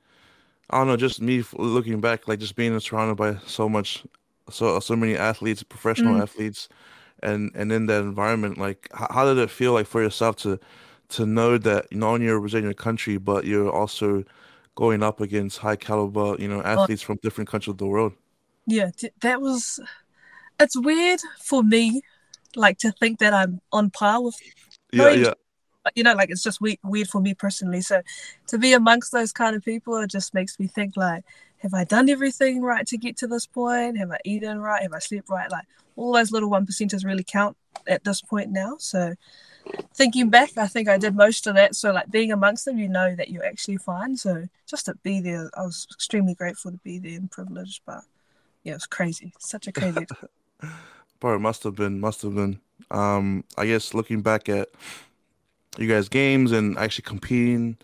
I 0.70 0.78
don't 0.78 0.86
know, 0.86 0.96
just 0.96 1.20
me 1.20 1.42
looking 1.54 2.00
back, 2.00 2.28
like 2.28 2.38
just 2.38 2.54
being 2.54 2.78
surrounded 2.78 3.16
by 3.16 3.36
so 3.46 3.68
much, 3.68 4.04
so 4.48 4.78
so 4.80 4.94
many 4.94 5.16
athletes, 5.16 5.62
professional 5.62 6.14
mm. 6.14 6.22
athletes, 6.22 6.68
and 7.22 7.50
and 7.54 7.72
in 7.72 7.86
that 7.86 8.02
environment, 8.02 8.58
like 8.58 8.88
how, 8.94 9.24
did 9.24 9.38
it 9.38 9.50
feel 9.50 9.72
like 9.72 9.86
for 9.86 10.00
yourself 10.00 10.36
to 10.36 10.60
to 11.10 11.26
know 11.26 11.58
that 11.58 11.92
not 11.92 12.14
only 12.14 12.26
you're 12.26 12.38
representing 12.38 12.66
your 12.66 12.74
country, 12.74 13.16
but 13.16 13.44
you're 13.44 13.70
also 13.70 14.24
going 14.76 15.02
up 15.02 15.20
against 15.20 15.58
high 15.58 15.76
caliber, 15.76 16.36
you 16.38 16.46
know, 16.46 16.62
athletes 16.62 17.02
oh. 17.02 17.06
from 17.06 17.18
different 17.22 17.50
countries 17.50 17.72
of 17.72 17.78
the 17.78 17.86
world. 17.86 18.12
Yeah, 18.66 18.90
that 19.22 19.40
was 19.40 19.80
it's 20.60 20.78
weird 20.78 21.20
for 21.38 21.62
me, 21.62 22.02
like 22.56 22.78
to 22.78 22.92
think 22.92 23.18
that 23.18 23.34
I'm 23.34 23.60
on 23.72 23.90
par 23.90 24.22
with. 24.22 24.36
Yeah, 24.92 25.10
yeah. 25.10 25.34
You 25.94 26.02
know, 26.02 26.14
like 26.14 26.30
it's 26.30 26.42
just 26.42 26.60
weird, 26.60 26.78
weird 26.84 27.08
for 27.08 27.20
me 27.20 27.34
personally. 27.34 27.80
So, 27.80 28.02
to 28.48 28.58
be 28.58 28.74
amongst 28.74 29.12
those 29.12 29.32
kind 29.32 29.56
of 29.56 29.64
people, 29.64 29.96
it 29.96 30.10
just 30.10 30.34
makes 30.34 30.58
me 30.60 30.66
think 30.66 30.96
like, 30.96 31.24
have 31.58 31.74
I 31.74 31.84
done 31.84 32.08
everything 32.08 32.62
right 32.62 32.86
to 32.86 32.98
get 32.98 33.16
to 33.18 33.26
this 33.26 33.46
point? 33.46 33.98
Have 33.98 34.10
I 34.10 34.18
eaten 34.24 34.60
right? 34.60 34.82
Have 34.82 34.92
I 34.92 34.98
slept 34.98 35.30
right? 35.30 35.50
Like 35.50 35.66
all 35.96 36.12
those 36.12 36.32
little 36.32 36.50
one 36.50 36.66
percenters 36.66 37.04
really 37.04 37.24
count 37.24 37.56
at 37.86 38.04
this 38.04 38.20
point 38.20 38.50
now. 38.50 38.76
So, 38.78 39.14
thinking 39.94 40.28
back, 40.28 40.56
I 40.58 40.66
think 40.66 40.88
I 40.88 40.98
did 40.98 41.16
most 41.16 41.46
of 41.46 41.54
that. 41.54 41.74
So, 41.74 41.92
like 41.92 42.10
being 42.10 42.30
amongst 42.30 42.66
them, 42.66 42.78
you 42.78 42.88
know 42.88 43.14
that 43.16 43.30
you're 43.30 43.44
actually 43.44 43.78
fine. 43.78 44.16
So, 44.16 44.48
just 44.66 44.86
to 44.86 44.94
be 45.02 45.20
there, 45.20 45.50
I 45.56 45.62
was 45.62 45.86
extremely 45.90 46.34
grateful 46.34 46.72
to 46.72 46.78
be 46.78 46.98
there 46.98 47.16
and 47.16 47.30
privileged. 47.30 47.80
But 47.86 48.02
yeah, 48.64 48.72
it 48.72 48.76
was 48.76 48.86
crazy. 48.86 49.32
Such 49.38 49.66
a 49.66 49.72
crazy. 49.72 50.06
Bro, 51.20 51.38
must 51.40 51.64
have 51.64 51.74
been, 51.74 52.00
must 52.00 52.22
have 52.22 52.34
been. 52.34 52.60
Um, 52.90 53.44
I 53.56 53.66
guess 53.66 53.94
looking 53.94 54.22
back 54.22 54.48
at 54.48 54.68
you 55.78 55.86
guys 55.88 56.08
games 56.08 56.52
and 56.52 56.76
actually 56.78 57.02
competing, 57.02 57.76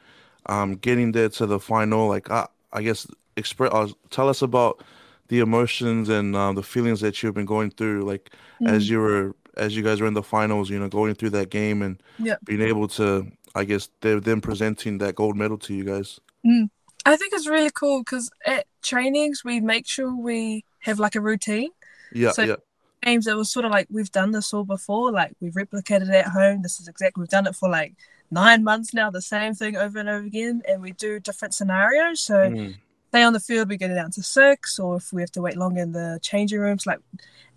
um, 0.47 0.77
getting 0.77 1.13
there 1.13 1.29
to 1.31 1.47
the 1.47 1.61
final. 1.61 2.09
Like 2.09 2.31
I, 2.31 2.47
I 2.73 2.83
guess 2.83 3.07
express. 3.37 3.73
Uh, 3.73 3.89
tell 4.11 4.29
us 4.29 4.43
about 4.43 4.83
the 5.29 5.41
emotions 5.41 6.09
and 6.09 6.35
uh, 6.35 6.53
the 6.53 6.63
feelings 6.63 7.01
that 7.01 7.23
you've 7.23 7.35
been 7.35 7.47
going 7.47 7.71
through, 7.71 8.03
like 8.03 8.31
mm. 8.61 8.69
as 8.69 8.89
you 8.89 8.99
were 9.01 9.35
as 9.57 9.77
you 9.77 9.83
guys 9.83 10.01
were 10.01 10.07
in 10.07 10.15
the 10.15 10.23
finals. 10.23 10.71
You 10.71 10.79
know, 10.79 10.89
going 10.89 11.15
through 11.15 11.31
that 11.31 11.51
game 11.51 11.83
and 11.83 12.03
yeah. 12.19 12.37
being 12.45 12.63
able 12.63 12.89
to. 12.89 13.31
I 13.55 13.65
guess 13.65 13.89
they're 14.03 14.21
them 14.21 14.43
presenting 14.43 14.99
that 14.99 15.15
gold 15.15 15.35
medal 15.35 15.57
to 15.59 15.73
you 15.73 15.85
guys. 15.85 16.21
Mm. 16.45 16.69
I 17.07 17.17
think 17.17 17.33
it's 17.33 17.47
really 17.47 17.71
cool 17.71 18.01
because 18.01 18.31
at 18.45 18.67
trainings 18.83 19.43
we 19.45 19.61
make 19.61 19.87
sure 19.87 20.15
we 20.15 20.65
have 20.81 20.99
like 20.99 21.15
a 21.15 21.23
routine. 21.23 21.71
Yeah, 22.13 22.33
so 22.33 22.43
yeah. 22.43 22.57
Games 23.03 23.27
it 23.27 23.37
was 23.37 23.51
sort 23.53 23.65
of 23.65 23.71
like 23.71 23.87
we've 23.91 24.11
done 24.11 24.33
this 24.33 24.53
all 24.53 24.65
before, 24.65 25.13
like 25.13 25.33
we've 25.41 25.55
replicated 25.55 26.09
it 26.09 26.27
at 26.27 26.29
home. 26.29 26.63
This 26.63 26.81
is 26.81 26.89
exactly 26.89 27.21
we've 27.21 27.29
done 27.29 27.47
it 27.47 27.55
for 27.55 27.69
like 27.69 27.95
nine 28.31 28.65
months 28.65 28.93
now, 28.95 29.11
the 29.11 29.23
same 29.23 29.55
thing 29.55 29.77
over 29.77 29.99
and 29.99 30.09
over 30.09 30.25
again, 30.25 30.63
and 30.69 30.83
we 30.83 30.93
do 30.93 31.21
different 31.21 31.55
scenarios. 31.55 32.21
So 32.21 32.35
mm. 32.35 32.75
say 33.13 33.23
on 33.23 33.33
the 33.33 33.41
field 33.41 33.69
we 33.69 33.77
get 33.77 33.91
it 33.91 33.95
down 33.95 34.11
to 34.13 34.23
six, 34.23 34.79
or 34.79 34.97
if 34.97 35.13
we 35.13 35.23
have 35.23 35.33
to 35.33 35.41
wait 35.41 35.57
long 35.57 35.77
in 35.77 35.93
the 35.93 36.19
changing 36.23 36.61
rooms, 36.61 36.87
like 36.87 36.99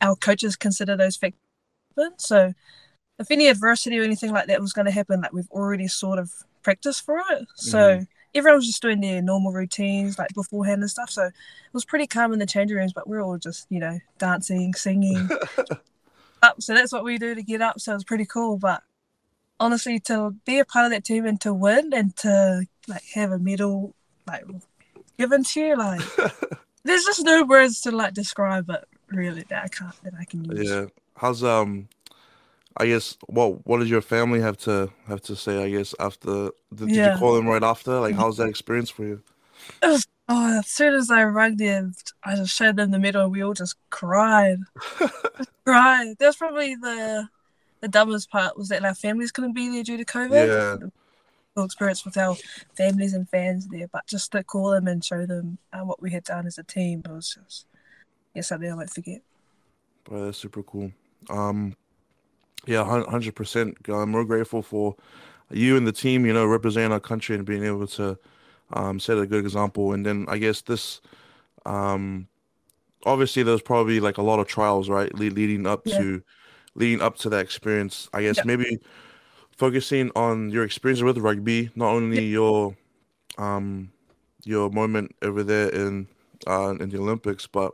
our 0.01 0.15
coaches 0.15 0.55
consider 0.55 0.96
those 0.96 1.17
factors. 1.17 1.39
So 2.17 2.53
if 3.17 3.31
any 3.31 3.48
adversity 3.48 4.00
or 4.00 4.03
anything 4.03 4.31
like 4.31 4.48
that 4.48 4.62
was 4.62 4.74
going 4.74 4.86
to 4.86 4.91
happen, 4.91 5.22
like 5.22 5.34
we've 5.34 5.51
already 5.51 5.88
sort 5.88 6.19
of 6.19 6.31
practiced 6.63 7.05
for 7.05 7.22
it. 7.31 7.48
So 7.55 7.98
mm 8.00 8.08
everyone 8.36 8.58
was 8.58 8.68
just 8.68 8.82
doing 8.82 9.02
their 9.02 9.22
normal 9.22 9.52
routines 9.52 10.18
like 10.18 10.34
beforehand 10.34 10.82
and 10.82 10.90
stuff. 10.90 11.10
So 11.10 11.26
it 11.26 11.34
was 11.74 11.86
pretty 11.86 12.08
calm 12.08 12.34
in 12.34 12.40
the 12.40 12.46
changing 12.46 12.78
rooms, 12.78 12.94
but 12.94 13.08
we 13.08 13.18
are 13.18 13.22
all 13.22 13.38
just, 13.38 13.66
you 13.70 13.80
know, 13.80 14.00
dancing, 14.18 14.74
singing 14.74 15.30
up. 16.42 16.62
So 16.62 16.74
that's 16.74 16.92
what 16.92 17.04
we 17.04 17.18
do 17.18 17.36
to 17.36 17.44
get 17.44 17.62
up. 17.62 17.80
So 17.80 17.92
it 17.92 17.96
was 17.96 18.04
pretty 18.04 18.26
cool. 18.26 18.58
But 18.58 18.84
honestly, 19.60 20.00
to 20.02 20.36
be 20.46 20.60
a 20.60 20.66
part 20.66 20.86
of 20.86 20.92
that 20.92 21.04
team 21.04 21.26
and 21.26 21.40
to 21.42 21.54
win 21.54 21.92
and 21.94 22.16
to 22.18 22.66
like 22.88 23.04
have 23.14 23.32
a 23.32 23.40
medal 23.40 23.94
like 24.28 24.46
given 25.18 25.44
to 25.44 25.60
you, 25.60 25.78
like 25.78 26.02
there's 26.84 27.06
just 27.06 27.24
no 27.24 27.44
words 27.44 27.82
to 27.82 27.92
like 27.92 28.14
describe 28.14 28.70
it 28.70 28.86
really 29.10 29.44
that 29.50 29.66
I 29.66 29.68
can't 29.68 30.04
that 30.04 30.14
I 30.20 30.26
can 30.26 30.46
use. 30.46 30.70
Yeah. 30.70 30.86
How's 31.16 31.44
um 31.44 31.90
I 32.78 32.86
guess 32.86 33.18
what 33.28 33.66
what 33.66 33.80
did 33.80 33.90
your 33.90 34.02
family 34.02 34.42
have 34.42 34.58
to 34.60 34.90
have 35.08 35.22
to 35.24 35.36
say? 35.36 35.64
I 35.64 35.70
guess 35.70 35.94
after 36.00 36.52
did, 36.74 36.92
yeah. 36.92 37.14
you 37.14 37.20
call 37.20 37.36
them 37.36 37.48
right 37.48 37.64
after? 37.64 38.00
Like, 38.00 38.16
how's 38.16 38.38
that 38.38 38.48
experience 38.48 38.90
for 38.90 39.04
you? 39.04 39.22
It 39.82 39.88
was 39.88 40.08
oh, 40.30 40.60
as 40.60 40.68
soon 40.68 40.94
as 40.94 41.12
I 41.12 41.24
rang 41.24 41.58
them, 41.58 41.94
I 42.24 42.36
just 42.36 42.56
showed 42.56 42.78
them 42.78 42.92
the 42.92 43.00
medal. 43.00 43.28
We 43.30 43.44
all 43.44 43.54
just 43.54 43.76
cried, 43.90 44.60
cried. 45.66 46.16
That's 46.20 46.38
probably 46.38 46.76
the 46.76 47.28
the 47.82 47.88
dumbest 47.88 48.30
part 48.30 48.58
was 48.58 48.70
that 48.70 48.86
our 48.86 48.96
families 48.96 49.32
couldn't 49.32 49.54
be 49.54 49.70
there 49.70 49.84
due 49.84 49.98
to 49.98 50.06
COVID. 50.06 50.82
Yeah. 50.82 50.88
Experience 51.62 52.06
with 52.06 52.16
our 52.16 52.38
families 52.78 53.14
and 53.14 53.28
fans 53.28 53.68
there, 53.68 53.90
but 53.92 54.08
just 54.08 54.32
to 54.32 54.42
call 54.46 54.72
them 54.72 54.88
and 54.88 55.04
show 55.04 55.26
them 55.26 55.58
uh, 55.74 55.82
what 55.82 56.02
we 56.02 56.10
had 56.10 56.24
done 56.24 56.48
as 56.48 56.58
a 56.58 56.64
team 56.64 57.04
was 57.06 57.38
just 57.38 57.66
yeah 58.34 58.42
something 58.42 58.72
I 58.72 58.76
won't 58.76 58.90
forget. 58.90 59.22
Boy, 60.06 60.24
that's 60.24 60.38
super 60.38 60.64
cool. 60.64 60.94
Um, 61.30 61.76
yeah, 62.66 62.84
hundred 62.86 63.36
percent. 63.36 63.78
I'm 63.88 64.12
more 64.12 64.25
grateful 64.25 64.62
for 64.62 64.96
you 65.50 65.78
and 65.78 65.88
the 65.88 65.92
team. 65.92 66.25
You 66.25 66.34
know, 66.34 66.46
representing 66.46 66.92
our 66.92 67.00
country 67.00 67.36
and 67.36 67.46
being 67.46 67.63
able 67.63 67.88
to 67.88 68.18
um, 68.74 69.00
set 69.00 69.18
a 69.18 69.25
good 69.25 69.44
example. 69.44 69.94
And 69.94 70.06
then 70.06 70.25
I 70.28 70.38
guess 70.38 70.62
this, 70.62 71.01
um, 71.66 72.28
obviously, 73.06 73.44
there's 73.44 73.62
probably 73.62 74.00
like 74.00 74.18
a 74.18 74.22
lot 74.22 74.39
of 74.39 74.48
trials, 74.48 74.89
right, 74.89 75.13
Le- 75.13 75.32
leading 75.32 75.66
up 75.66 75.82
yeah. 75.86 75.98
to 76.00 76.24
leading 76.75 77.01
up 77.01 77.18
to 77.18 77.30
that 77.30 77.42
experience. 77.42 78.10
I 78.13 78.24
guess 78.24 78.38
yeah. 78.38 78.44
maybe 78.46 78.80
focusing 79.51 80.12
on 80.16 80.50
your 80.50 80.63
experience 80.63 81.01
with 81.01 81.18
rugby, 81.18 81.70
not 81.75 81.89
only 81.89 82.18
yeah. 82.22 82.32
your 82.32 82.75
um 83.38 83.92
your 84.44 84.70
moment 84.70 85.16
over 85.22 85.44
there 85.44 85.70
in 85.70 86.08
uh, 86.48 86.75
in 86.80 86.89
the 86.89 86.98
Olympics, 86.98 87.48
but 87.48 87.74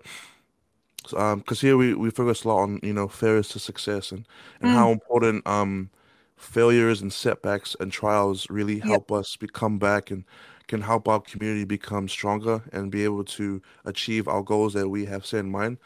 because 1.12 1.64
um, 1.64 1.68
here 1.68 1.78
we, 1.78 1.94
we 1.94 2.10
focus 2.10 2.44
a 2.44 2.48
lot 2.48 2.62
on 2.64 2.80
you 2.84 2.94
know 2.94 3.08
failures 3.08 3.50
to 3.50 3.60
success 3.60 4.12
and, 4.12 4.28
and 4.62 4.72
mm. 4.72 4.74
how 4.74 4.92
important 4.92 5.46
um 5.48 5.90
failures 6.38 7.02
and 7.02 7.14
setbacks 7.14 7.76
and 7.80 7.92
trials 7.92 8.50
really 8.50 8.80
help 8.80 9.10
yep. 9.10 9.20
us 9.20 9.36
become 9.36 9.80
back 9.80 10.12
and 10.12 10.26
can 10.68 10.82
help 10.82 11.08
our 11.08 11.20
community 11.20 11.64
become 11.64 12.10
stronger 12.10 12.64
and 12.74 12.92
be 12.92 13.04
able 13.04 13.24
to 13.24 13.62
achieve 13.86 14.28
our 14.28 14.42
goals 14.42 14.74
that 14.74 14.90
we 14.90 15.06
have 15.06 15.26
set 15.26 15.42
in 15.42 15.52
mind. 15.52 15.78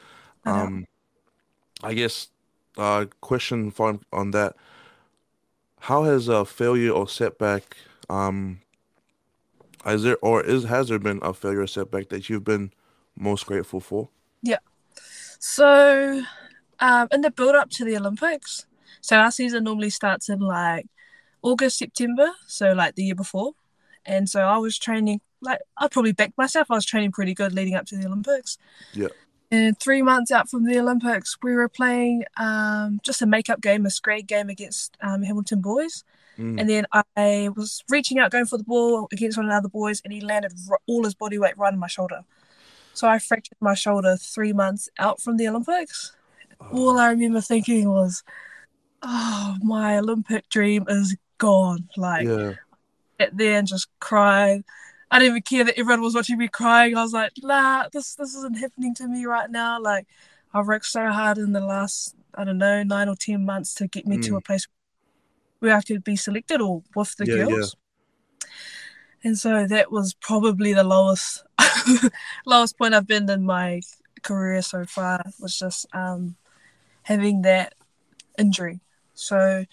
Uh-huh. 0.46 0.64
Um, 0.64 0.88
I 1.84 1.94
guess 1.94 2.30
uh, 2.78 3.06
question 3.22 3.72
for 3.72 4.00
on 4.14 4.32
that: 4.32 4.56
How 5.82 6.04
has 6.04 6.28
a 6.28 6.46
failure 6.46 6.92
or 6.92 7.08
setback 7.08 7.78
um, 8.10 8.62
is 9.86 10.04
there 10.04 10.18
or 10.22 10.44
is 10.44 10.66
has 10.66 10.90
there 10.90 11.00
been 11.00 11.20
a 11.22 11.34
failure 11.34 11.62
or 11.62 11.68
setback 11.68 12.10
that 12.10 12.30
you've 12.30 12.44
been 12.44 12.72
most 13.16 13.46
grateful 13.46 13.80
for? 13.80 14.10
Yeah. 14.42 14.58
So, 15.40 16.22
um, 16.80 17.08
in 17.12 17.22
the 17.22 17.32
build 17.32 17.56
up 17.56 17.70
to 17.72 17.86
the 17.86 17.98
Olympics, 17.98 18.68
so 19.02 19.18
our 19.18 19.32
season 19.32 19.64
normally 19.64 19.90
starts 19.90 20.30
in 20.30 20.40
like 20.40 20.86
August, 21.42 21.78
September, 21.78 22.32
so 22.46 22.74
like 22.74 22.96
the 22.96 23.06
year 23.06 23.16
before. 23.16 23.54
And 24.06 24.30
so 24.30 24.42
I 24.42 24.58
was 24.58 24.78
training, 24.78 25.22
like, 25.42 25.60
I 25.78 25.88
probably 25.88 26.12
backed 26.12 26.38
myself. 26.38 26.68
I 26.70 26.76
was 26.76 26.86
training 26.86 27.12
pretty 27.12 27.34
good 27.34 27.54
leading 27.54 27.76
up 27.76 27.86
to 27.88 27.98
the 27.98 28.06
Olympics. 28.06 28.58
Yeah. 28.94 29.08
And 29.52 29.80
three 29.80 30.02
months 30.02 30.32
out 30.32 30.50
from 30.50 30.66
the 30.66 30.80
Olympics, 30.80 31.38
we 31.42 31.56
were 31.56 31.70
playing 31.70 32.24
um, 32.38 33.00
just 33.04 33.22
a 33.22 33.26
makeup 33.26 33.62
game, 33.62 33.86
a 33.86 33.90
scrade 33.90 34.28
game 34.28 34.50
against 34.50 34.96
um, 35.02 35.24
Hamilton 35.24 35.62
boys. 35.62 36.04
Mm. 36.38 36.60
And 36.60 36.70
then 36.70 36.86
I 36.94 37.50
was 37.56 37.84
reaching 37.90 38.20
out, 38.20 38.32
going 38.32 38.46
for 38.46 38.58
the 38.58 38.64
ball 38.64 39.08
against 39.12 39.38
one 39.38 39.46
of 39.46 39.52
the 39.52 39.58
other 39.58 39.70
boys, 39.70 40.02
and 40.04 40.14
he 40.14 40.22
landed 40.22 40.54
all 40.88 41.04
his 41.04 41.16
body 41.16 41.38
weight 41.38 41.58
right 41.58 41.74
on 41.74 41.80
my 41.80 41.88
shoulder. 41.88 42.24
So 43.00 43.08
I 43.08 43.18
fractured 43.18 43.58
my 43.62 43.76
shoulder 43.76 44.18
three 44.18 44.52
months 44.52 44.90
out 45.00 45.22
from 45.22 45.38
the 45.38 45.48
Olympics. 45.48 46.12
Oh. 46.60 46.90
All 46.90 47.00
I 47.00 47.12
remember 47.12 47.40
thinking 47.40 47.90
was, 47.90 48.24
"Oh, 49.02 49.56
my 49.64 50.00
Olympic 50.00 50.50
dream 50.50 50.84
is 50.90 51.16
gone." 51.38 51.88
Like, 51.96 52.28
yeah. 52.28 52.56
at 53.18 53.38
the 53.38 53.48
end, 53.48 53.68
just 53.68 53.88
cried. 54.02 54.66
I 55.10 55.20
didn't 55.20 55.32
even 55.32 55.44
care 55.44 55.64
that 55.64 55.80
everyone 55.80 56.02
was 56.02 56.14
watching 56.14 56.38
me 56.38 56.50
crying. 56.50 56.98
I 56.98 57.02
was 57.02 57.14
like, 57.14 57.32
"Nah, 57.42 57.88
this 57.94 58.16
this 58.16 58.36
isn't 58.36 58.58
happening 58.58 58.94
to 58.96 59.08
me 59.08 59.26
right 59.26 59.50
now." 59.50 59.80
Like, 59.80 60.06
I've 60.54 60.68
worked 60.68 60.88
so 60.88 61.08
hard 61.08 61.38
in 61.38 61.54
the 61.54 61.62
last 61.62 62.18
I 62.36 62.44
don't 62.44 62.58
know 62.58 62.84
nine 62.84 63.08
or 63.08 63.16
ten 63.16 63.46
months 63.46 63.74
to 63.76 63.88
get 63.88 64.08
me 64.08 64.18
mm. 64.18 64.26
to 64.26 64.36
a 64.36 64.42
place 64.42 64.68
where 65.60 65.78
I 65.78 65.82
could 65.84 66.04
be 66.04 66.18
selected 66.18 66.60
or 66.60 66.84
with 66.94 67.16
the 67.16 67.26
yeah, 67.26 67.46
girls. 67.46 67.78
And 69.24 69.38
so 69.38 69.68
that 69.68 69.92
was 69.92 70.14
probably 70.14 70.74
the 70.74 70.84
lowest 70.84 71.44
lowest 72.46 72.78
point 72.78 72.94
I've 72.94 73.08
been 73.08 73.30
in 73.30 73.46
my 73.46 73.82
career 74.22 74.62
so 74.62 74.86
far 74.86 75.24
was 75.40 75.58
just 75.58 75.86
um, 75.94 76.36
having 77.04 77.42
that 77.42 77.76
injury. 78.38 78.80
So 79.14 79.66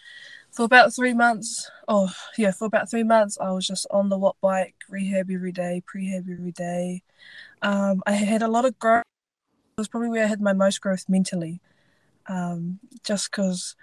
for 0.51 0.65
about 0.65 0.95
three 0.95 1.15
months, 1.15 1.71
oh 1.87 2.13
yeah, 2.37 2.51
for 2.51 2.65
about 2.65 2.91
three 2.91 3.05
months, 3.05 3.39
I 3.41 3.51
was 3.53 3.67
just 3.67 3.87
on 3.91 4.09
the 4.09 4.19
watt 4.19 4.37
bike, 4.41 4.75
rehab 4.89 5.31
every 5.31 5.53
day, 5.53 5.83
prehab 5.87 6.31
every 6.33 6.53
day. 6.53 7.03
Um, 7.63 8.03
I 8.07 8.13
had 8.13 8.43
a 8.43 8.49
lot 8.49 8.65
of 8.65 8.79
growth. 8.79 9.05
It 9.77 9.81
was 9.81 9.89
probably 9.89 10.09
where 10.09 10.25
I 10.25 10.29
had 10.29 10.41
my 10.41 10.55
most 10.55 10.81
growth 10.81 11.05
mentally, 11.09 11.61
um, 12.27 12.81
just 13.05 13.31
because 13.31 13.77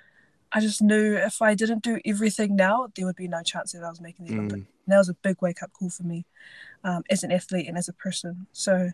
I 0.53 0.60
just 0.60 0.81
knew 0.81 1.15
if 1.15 1.41
I 1.41 1.55
didn't 1.55 1.83
do 1.83 2.00
everything 2.05 2.55
now, 2.55 2.88
there 2.95 3.05
would 3.05 3.15
be 3.15 3.27
no 3.27 3.41
chance 3.41 3.72
that 3.72 3.83
I 3.83 3.89
was 3.89 4.00
making 4.00 4.25
the 4.25 4.33
Olympics. 4.33 4.62
Mm. 4.62 4.65
that 4.88 4.98
was 4.98 5.10
a 5.10 5.15
big 5.15 5.38
wake 5.41 5.63
up 5.63 5.74
call 5.74 5.89
for 5.89 6.03
me 6.03 6.25
um, 6.83 7.03
as 7.10 7.24
an 7.24 7.31
athlete 7.31 7.67
and 7.67 7.77
as 7.77 7.89
a 7.89 7.93
person. 7.93 8.45
So 8.51 8.91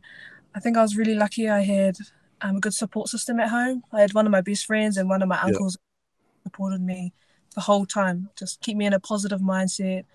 I 0.56 0.60
think 0.60 0.78
I 0.78 0.82
was 0.82 0.96
really 0.96 1.16
lucky. 1.16 1.50
I 1.50 1.62
had 1.62 1.98
um, 2.42 2.58
a 2.58 2.60
good 2.60 2.74
support 2.74 3.10
system 3.10 3.39
at 3.39 3.50
home. 3.50 3.84
I 3.92 4.01
had 4.01 4.13
one 4.13 4.25
of 4.25 4.32
my 4.32 4.42
best 4.42 4.66
friends 4.66 4.96
and 4.96 5.10
one 5.10 5.22
of 5.22 5.28
my 5.28 5.39
uncles 5.42 5.78
yeah. 5.78 6.44
supported 6.44 6.82
me 6.82 7.13
the 7.56 7.62
whole 7.62 7.86
time. 7.86 8.30
Just 8.38 8.62
keep 8.62 8.78
me 8.78 8.86
in 8.86 8.94
a 8.94 9.00
positive 9.00 9.42
mindset, 9.42 10.06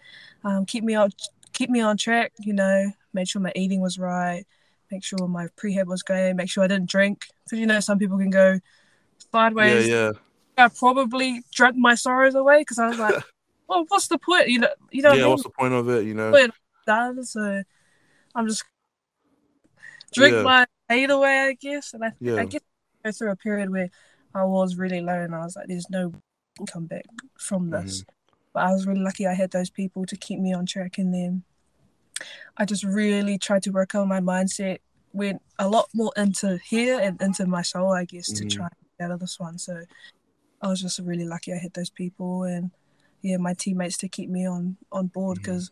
um, 0.45 0.65
keep 0.65 0.83
me 0.83 0.95
on 0.95 1.11
keep 1.53 1.69
me 1.69 1.81
on 1.81 1.97
track. 1.97 2.33
You 2.39 2.55
know, 2.55 2.91
made 3.13 3.29
sure 3.29 3.43
my 3.43 3.53
eating 3.55 3.81
was 3.81 3.99
right, 3.99 4.45
make 4.91 5.05
sure 5.05 5.29
my 5.29 5.49
prehab 5.59 5.87
was 5.87 6.03
going, 6.03 6.37
make 6.37 6.49
sure 6.49 6.65
I 6.65 6.69
didn't 6.69 6.89
drink 6.89 7.27
because 7.45 7.59
you 7.59 7.67
know 7.67 7.81
some 7.81 7.99
people 7.99 8.19
can 8.19 8.31
go 8.31 8.61
sideways. 9.33 9.89
Yeah, 9.89 9.95
yeah. 9.95 10.13
I 10.57 10.69
probably 10.69 11.43
drank 11.53 11.77
my 11.77 11.95
sorrows 11.95 12.35
away 12.35 12.61
because 12.61 12.79
I 12.79 12.89
was 12.89 12.99
like, 12.99 13.15
well, 13.69 13.85
what's 13.89 14.09
the 14.09 14.19
point? 14.19 14.49
You 14.49 14.61
know, 14.61 14.69
you 14.91 15.03
know. 15.03 15.13
Yeah, 15.13 15.15
I 15.15 15.23
mean? 15.23 15.31
what's 15.31 15.43
the 15.43 15.51
point 15.51 15.75
of 15.75 15.89
it? 15.89 16.05
You 16.05 16.15
know 16.15 16.49
done, 16.87 17.25
so 17.25 17.63
I'm 18.35 18.49
just 18.49 18.65
drink 20.13 20.37
yeah. 20.37 20.43
my 20.43 20.67
hate 20.89 21.11
away, 21.11 21.49
I 21.49 21.53
guess. 21.55 21.95
And 21.95 22.05
I, 22.05 22.13
yeah. 22.21 22.37
I 22.37 22.45
guess 22.45 22.63
I 23.05 23.09
go 23.09 23.13
through 23.13 23.31
a 23.31 23.37
period 23.37 23.71
where 23.71 23.91
I 24.35 24.45
was 24.45 24.77
really 24.77 25.01
low, 25.01 25.21
and 25.21 25.35
I 25.35 25.41
was 25.41 25.57
like, 25.57 25.69
"There's 25.69 25.91
no 25.91 26.13
come 26.71 26.87
back 26.87 27.05
from 27.39 27.71
this." 27.71 28.01
Mm-hmm. 28.01 28.11
But 28.53 28.63
I 28.65 28.73
was 28.73 28.87
really 28.87 29.01
lucky 29.01 29.27
I 29.27 29.35
had 29.35 29.51
those 29.51 29.71
people 29.71 30.07
to 30.07 30.17
keep 30.17 30.39
me 30.39 30.53
on 30.53 30.67
track, 30.67 30.99
and 30.99 31.13
then 31.13 31.43
I 32.57 32.65
just 32.65 32.85
really 32.85 33.39
tried 33.39 33.63
to 33.65 33.71
work 33.71 33.95
on 33.95 34.09
my 34.09 34.21
mindset. 34.21 34.79
Went 35.13 35.43
a 35.61 35.69
lot 35.69 35.89
more 35.95 36.13
into 36.17 36.59
here 36.65 36.99
and 36.99 37.21
into 37.23 37.47
my 37.47 37.63
soul, 37.63 37.93
I 37.93 38.05
guess, 38.05 38.33
mm-hmm. 38.33 38.49
to 38.49 38.57
try 38.57 38.65
and 38.65 38.75
get 38.99 39.05
out 39.05 39.11
of 39.13 39.21
this 39.21 39.39
one. 39.39 39.59
So 39.59 39.83
I 40.64 40.68
was 40.68 40.80
just 40.80 40.99
really 40.99 41.26
lucky 41.26 41.52
I 41.52 41.59
had 41.59 41.75
those 41.75 41.90
people, 41.90 42.42
and 42.44 42.71
yeah 43.21 43.37
my 43.37 43.54
teammates 43.54 43.97
to 43.99 44.09
keep 44.09 44.28
me 44.28 44.47
on 44.47 44.76
on 44.90 45.06
board 45.06 45.38
because 45.38 45.71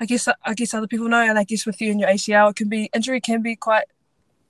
I 0.00 0.06
guess 0.06 0.26
I 0.44 0.54
guess 0.54 0.74
other 0.74 0.86
people 0.86 1.08
know, 1.08 1.22
and 1.22 1.38
I 1.38 1.44
guess 1.44 1.66
with 1.66 1.80
you 1.80 1.90
and 1.90 2.00
your 2.00 2.08
ACL, 2.08 2.50
it 2.50 2.56
can 2.56 2.68
be 2.68 2.90
injury 2.94 3.20
can 3.20 3.42
be 3.42 3.56
quite 3.56 3.84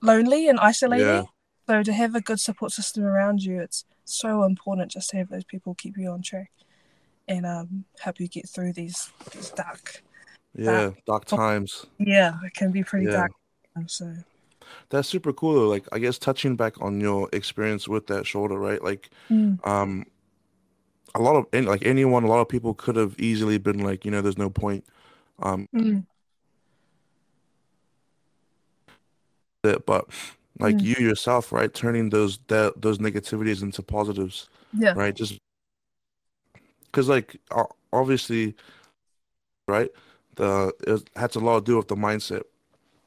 lonely 0.00 0.48
and 0.48 0.58
isolating. 0.60 1.06
Yeah. 1.06 1.22
So 1.66 1.82
to 1.82 1.92
have 1.92 2.14
a 2.14 2.20
good 2.20 2.40
support 2.40 2.70
system 2.72 3.04
around 3.04 3.42
you, 3.42 3.60
it's 3.60 3.84
so 4.04 4.44
important 4.44 4.92
just 4.92 5.10
to 5.10 5.16
have 5.16 5.30
those 5.30 5.44
people 5.44 5.74
keep 5.74 5.96
you 5.98 6.10
on 6.10 6.22
track 6.22 6.52
and 7.26 7.44
um, 7.44 7.84
help 7.98 8.20
you 8.20 8.28
get 8.28 8.48
through 8.48 8.72
these 8.72 9.10
these 9.32 9.50
dark. 9.50 10.02
Yeah, 10.54 10.90
dark 11.06 11.24
times. 11.24 11.86
Yeah, 11.98 12.34
it 12.44 12.54
can 12.54 12.70
be 12.70 12.84
pretty 12.84 13.06
Yeah. 13.06 13.26
dark. 13.26 13.32
So 13.86 14.14
That's 14.90 15.08
super 15.08 15.32
cool 15.32 15.54
though. 15.54 15.68
Like 15.68 15.86
I 15.92 15.98
guess 15.98 16.18
touching 16.18 16.56
back 16.56 16.80
on 16.80 17.00
your 17.00 17.28
experience 17.32 17.88
with 17.88 18.06
that 18.08 18.26
shoulder, 18.26 18.58
right? 18.58 18.82
Like 18.82 19.10
mm, 19.30 19.58
um 19.66 20.06
a 21.14 21.20
lot 21.20 21.36
of 21.36 21.64
like 21.66 21.84
anyone, 21.86 22.24
a 22.24 22.28
lot 22.28 22.40
of 22.40 22.48
people 22.48 22.74
could 22.74 22.96
have 22.96 23.18
easily 23.18 23.58
been 23.58 23.78
like, 23.78 24.04
you 24.04 24.10
know, 24.10 24.20
there's 24.20 24.38
no 24.38 24.50
point. 24.50 24.84
Um 25.40 25.66
mm, 25.74 26.04
that 29.62 29.86
but 29.86 30.06
like 30.58 30.76
Mm. 30.76 30.82
you 30.82 30.94
yourself, 31.06 31.52
right, 31.52 31.72
turning 31.72 32.10
those 32.10 32.38
that 32.48 32.80
those 32.80 32.98
negativities 32.98 33.62
into 33.62 33.82
positives, 33.82 34.48
yeah, 34.72 34.92
right? 34.94 35.14
Just 35.14 35.38
because 36.86 37.08
like 37.08 37.36
obviously, 37.92 38.54
right, 39.68 39.90
the 40.36 40.72
it 40.86 41.08
had 41.16 41.34
a 41.36 41.40
lot 41.40 41.60
to 41.60 41.64
do 41.64 41.76
with 41.76 41.88
the 41.88 41.96
mindset. 41.96 42.42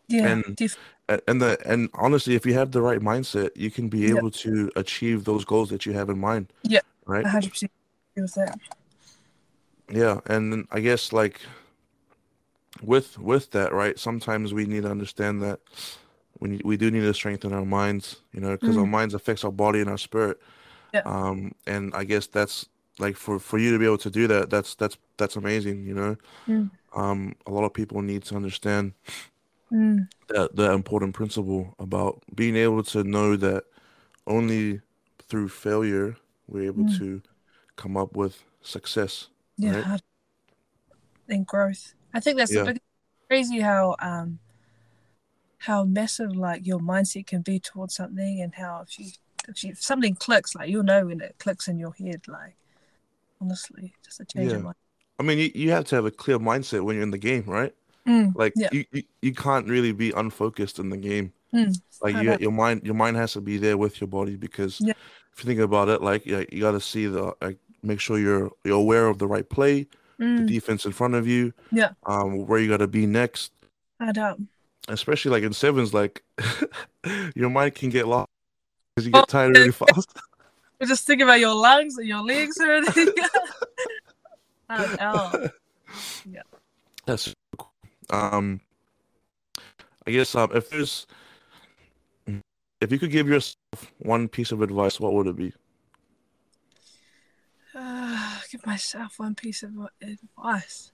yeah, 0.07 0.25
and- 0.25 0.57
And 1.27 1.41
the 1.41 1.57
and 1.65 1.89
honestly, 1.95 2.35
if 2.35 2.45
you 2.45 2.53
have 2.53 2.71
the 2.71 2.81
right 2.81 2.99
mindset, 2.99 3.49
you 3.55 3.71
can 3.71 3.89
be 3.89 3.99
Yeah. 3.99 4.17
able 4.17 4.31
to 4.31 4.71
achieve 4.75 5.23
those 5.25 5.43
goals 5.43 5.69
that 5.69 5.85
you 5.85 5.93
have 5.93 6.09
in 6.09 6.19
mind. 6.19 6.53
Yeah. 6.63 6.81
Right. 7.05 7.25
Hundred 7.25 7.49
percent 7.51 7.71
agree 8.15 8.23
with 8.23 8.35
that. 8.35 8.59
Yeah, 9.91 10.19
and 10.27 10.67
I 10.71 10.79
guess 10.81 11.11
like 11.11 11.41
with 12.81 13.17
with 13.17 13.51
that, 13.51 13.73
right? 13.73 13.97
Sometimes 13.97 14.53
we 14.53 14.65
need 14.65 14.83
to 14.83 14.91
understand 14.91 15.41
that 15.41 15.59
we 16.39 16.61
we 16.63 16.77
do 16.77 16.91
need 16.91 17.01
to 17.01 17.13
strengthen 17.13 17.53
our 17.53 17.65
minds, 17.65 18.17
you 18.31 18.39
know, 18.39 18.51
because 18.55 18.77
our 18.77 18.85
Mm. 18.85 18.91
minds 18.91 19.13
affects 19.13 19.43
our 19.43 19.51
body 19.51 19.79
and 19.81 19.89
our 19.89 19.97
spirit. 19.97 20.39
Yeah. 20.93 21.01
Um, 21.05 21.53
and 21.65 21.93
I 21.95 22.03
guess 22.03 22.27
that's 22.27 22.67
like 22.99 23.15
for 23.15 23.39
for 23.39 23.57
you 23.57 23.71
to 23.71 23.79
be 23.79 23.85
able 23.85 23.97
to 23.99 24.11
do 24.11 24.27
that, 24.27 24.49
that's 24.49 24.75
that's 24.75 24.97
that's 25.17 25.35
amazing, 25.35 25.85
you 25.85 25.95
know. 25.95 26.17
Mm. 26.47 26.69
Um, 26.95 27.35
a 27.45 27.51
lot 27.51 27.65
of 27.65 27.73
people 27.73 28.01
need 28.01 28.23
to 28.25 28.35
understand 28.35 28.93
Mm, 29.71 30.07
that 30.29 30.55
that 30.55 30.71
important 30.73 31.13
principle 31.13 31.75
about 31.79 32.21
being 32.35 32.55
able 32.55 32.83
to 32.83 33.03
know 33.03 33.35
that 33.35 33.63
only 34.27 34.81
through 35.27 35.49
failure 35.49 36.15
we're 36.47 36.65
able 36.65 36.83
Mm. 36.83 36.97
to 36.97 37.21
come 37.75 37.97
up 37.97 38.15
with 38.15 38.43
success. 38.61 39.29
yeah, 39.57 39.81
Right. 39.83 40.01
and 41.27 41.45
growth. 41.45 41.93
I 42.13 42.19
think 42.19 42.37
that's 42.37 42.51
Yeah. 42.51 42.65
big 42.65 42.79
crazy 43.27 43.59
how 43.59 43.95
um 43.99 44.39
how 45.59 45.83
massive 45.83 46.35
like 46.35 46.65
your 46.65 46.79
mindset 46.79 47.27
can 47.27 47.41
be 47.41 47.59
towards 47.59 47.95
something 47.95 48.41
and 48.41 48.55
how 48.55 48.81
if 48.87 48.97
you 48.97 49.11
if 49.47 49.63
you 49.63 49.71
if 49.71 49.81
something 49.83 50.15
clicks 50.15 50.55
like 50.55 50.69
you'll 50.69 50.83
know 50.83 51.05
when 51.05 51.21
it 51.21 51.35
clicks 51.37 51.67
in 51.67 51.77
your 51.77 51.93
head 51.93 52.21
like 52.27 52.55
honestly 53.41 53.93
just 54.03 54.19
a 54.19 54.25
change 54.25 54.51
Yeah. 54.51 54.57
of 54.57 54.63
mind. 54.63 54.75
I 55.19 55.23
mean, 55.23 55.37
you, 55.37 55.51
you 55.53 55.71
have 55.71 55.85
to 55.85 55.95
have 55.95 56.05
a 56.05 56.11
clear 56.11 56.39
mindset 56.39 56.83
when 56.83 56.95
you're 56.95 57.03
in 57.03 57.11
the 57.11 57.17
game, 57.17 57.43
right? 57.45 57.75
Mm, 58.09 58.33
Like 58.35 58.53
Yeah. 58.55 58.69
you, 58.71 58.85
you, 58.91 59.03
you 59.21 59.33
can't 59.33 59.67
really 59.67 59.91
be 59.91 60.11
unfocused 60.11 60.79
in 60.79 60.89
the 60.89 60.97
game. 60.97 61.31
Mm, 61.53 61.79
Like 62.01 62.15
you, 62.15 62.37
your 62.39 62.51
mind, 62.51 62.81
your 62.83 62.95
mind 62.95 63.17
has 63.17 63.33
to 63.33 63.41
be 63.41 63.57
there 63.57 63.77
with 63.77 64.01
your 64.01 64.07
body 64.07 64.35
because 64.35 64.81
Yeah. 64.81 64.93
if 65.33 65.43
you 65.43 65.47
think 65.47 65.59
about 65.59 65.89
it, 65.89 66.01
like 66.01 66.25
yeah, 66.25 66.43
you 66.51 66.61
got 66.61 66.71
to 66.71 66.81
see 66.81 67.05
the 67.05 67.33
like 67.41 67.57
make 67.83 67.99
sure 67.99 68.17
you're 68.19 68.51
you're 68.63 68.77
aware 68.77 69.07
of 69.07 69.19
the 69.19 69.27
right 69.27 69.47
play, 69.47 69.87
the 70.17 70.25
mm, 70.25 70.47
defense 70.47 70.85
in 70.85 70.91
front 70.91 71.13
of 71.15 71.27
you, 71.27 71.53
Yeah. 71.71 71.91
um, 72.05 72.45
where 72.47 72.59
you 72.59 72.67
got 72.67 72.77
to 72.77 72.87
be 72.87 73.05
next. 73.05 73.51
I 73.99 74.11
don't. 74.11 74.47
Especially 74.87 75.31
like 75.31 75.43
in 75.43 75.53
sevens, 75.53 75.93
like 75.93 76.23
your 77.35 77.49
mind 77.49 77.75
can 77.75 77.89
get 77.89 78.07
lost 78.07 78.27
because 78.95 79.05
you 79.07 79.13
Oh, 79.13 79.19
get 79.21 79.29
tired 79.29 79.55
really 79.55 79.71
fast. 79.71 80.09
But 80.79 80.87
just 80.87 81.05
think 81.05 81.21
about 81.21 81.39
your 81.39 81.53
lungs 81.53 81.97
and 81.97 82.07
your 82.07 82.23
legs 82.23 82.57
and 82.57 82.69
everything. 82.87 83.13
Know. 84.69 85.51
That's 87.05 87.33
cool. 87.57 87.68
Um, 88.09 88.61
I 90.07 90.11
guess 90.11 90.33
um, 90.35 90.51
if 90.53 90.69
there's 90.69 91.05
if 92.81 92.91
you 92.91 92.99
could 92.99 93.11
give 93.11 93.27
yourself 93.27 93.91
one 93.99 94.27
piece 94.27 94.51
of 94.51 94.61
advice, 94.61 94.99
what 94.99 95.13
would 95.13 95.27
it 95.27 95.35
be? 95.35 95.53
Uh, 97.75 98.39
give 98.51 98.65
myself 98.65 99.15
one 99.17 99.35
piece 99.35 99.63
of 99.63 99.71
advice. 100.01 100.91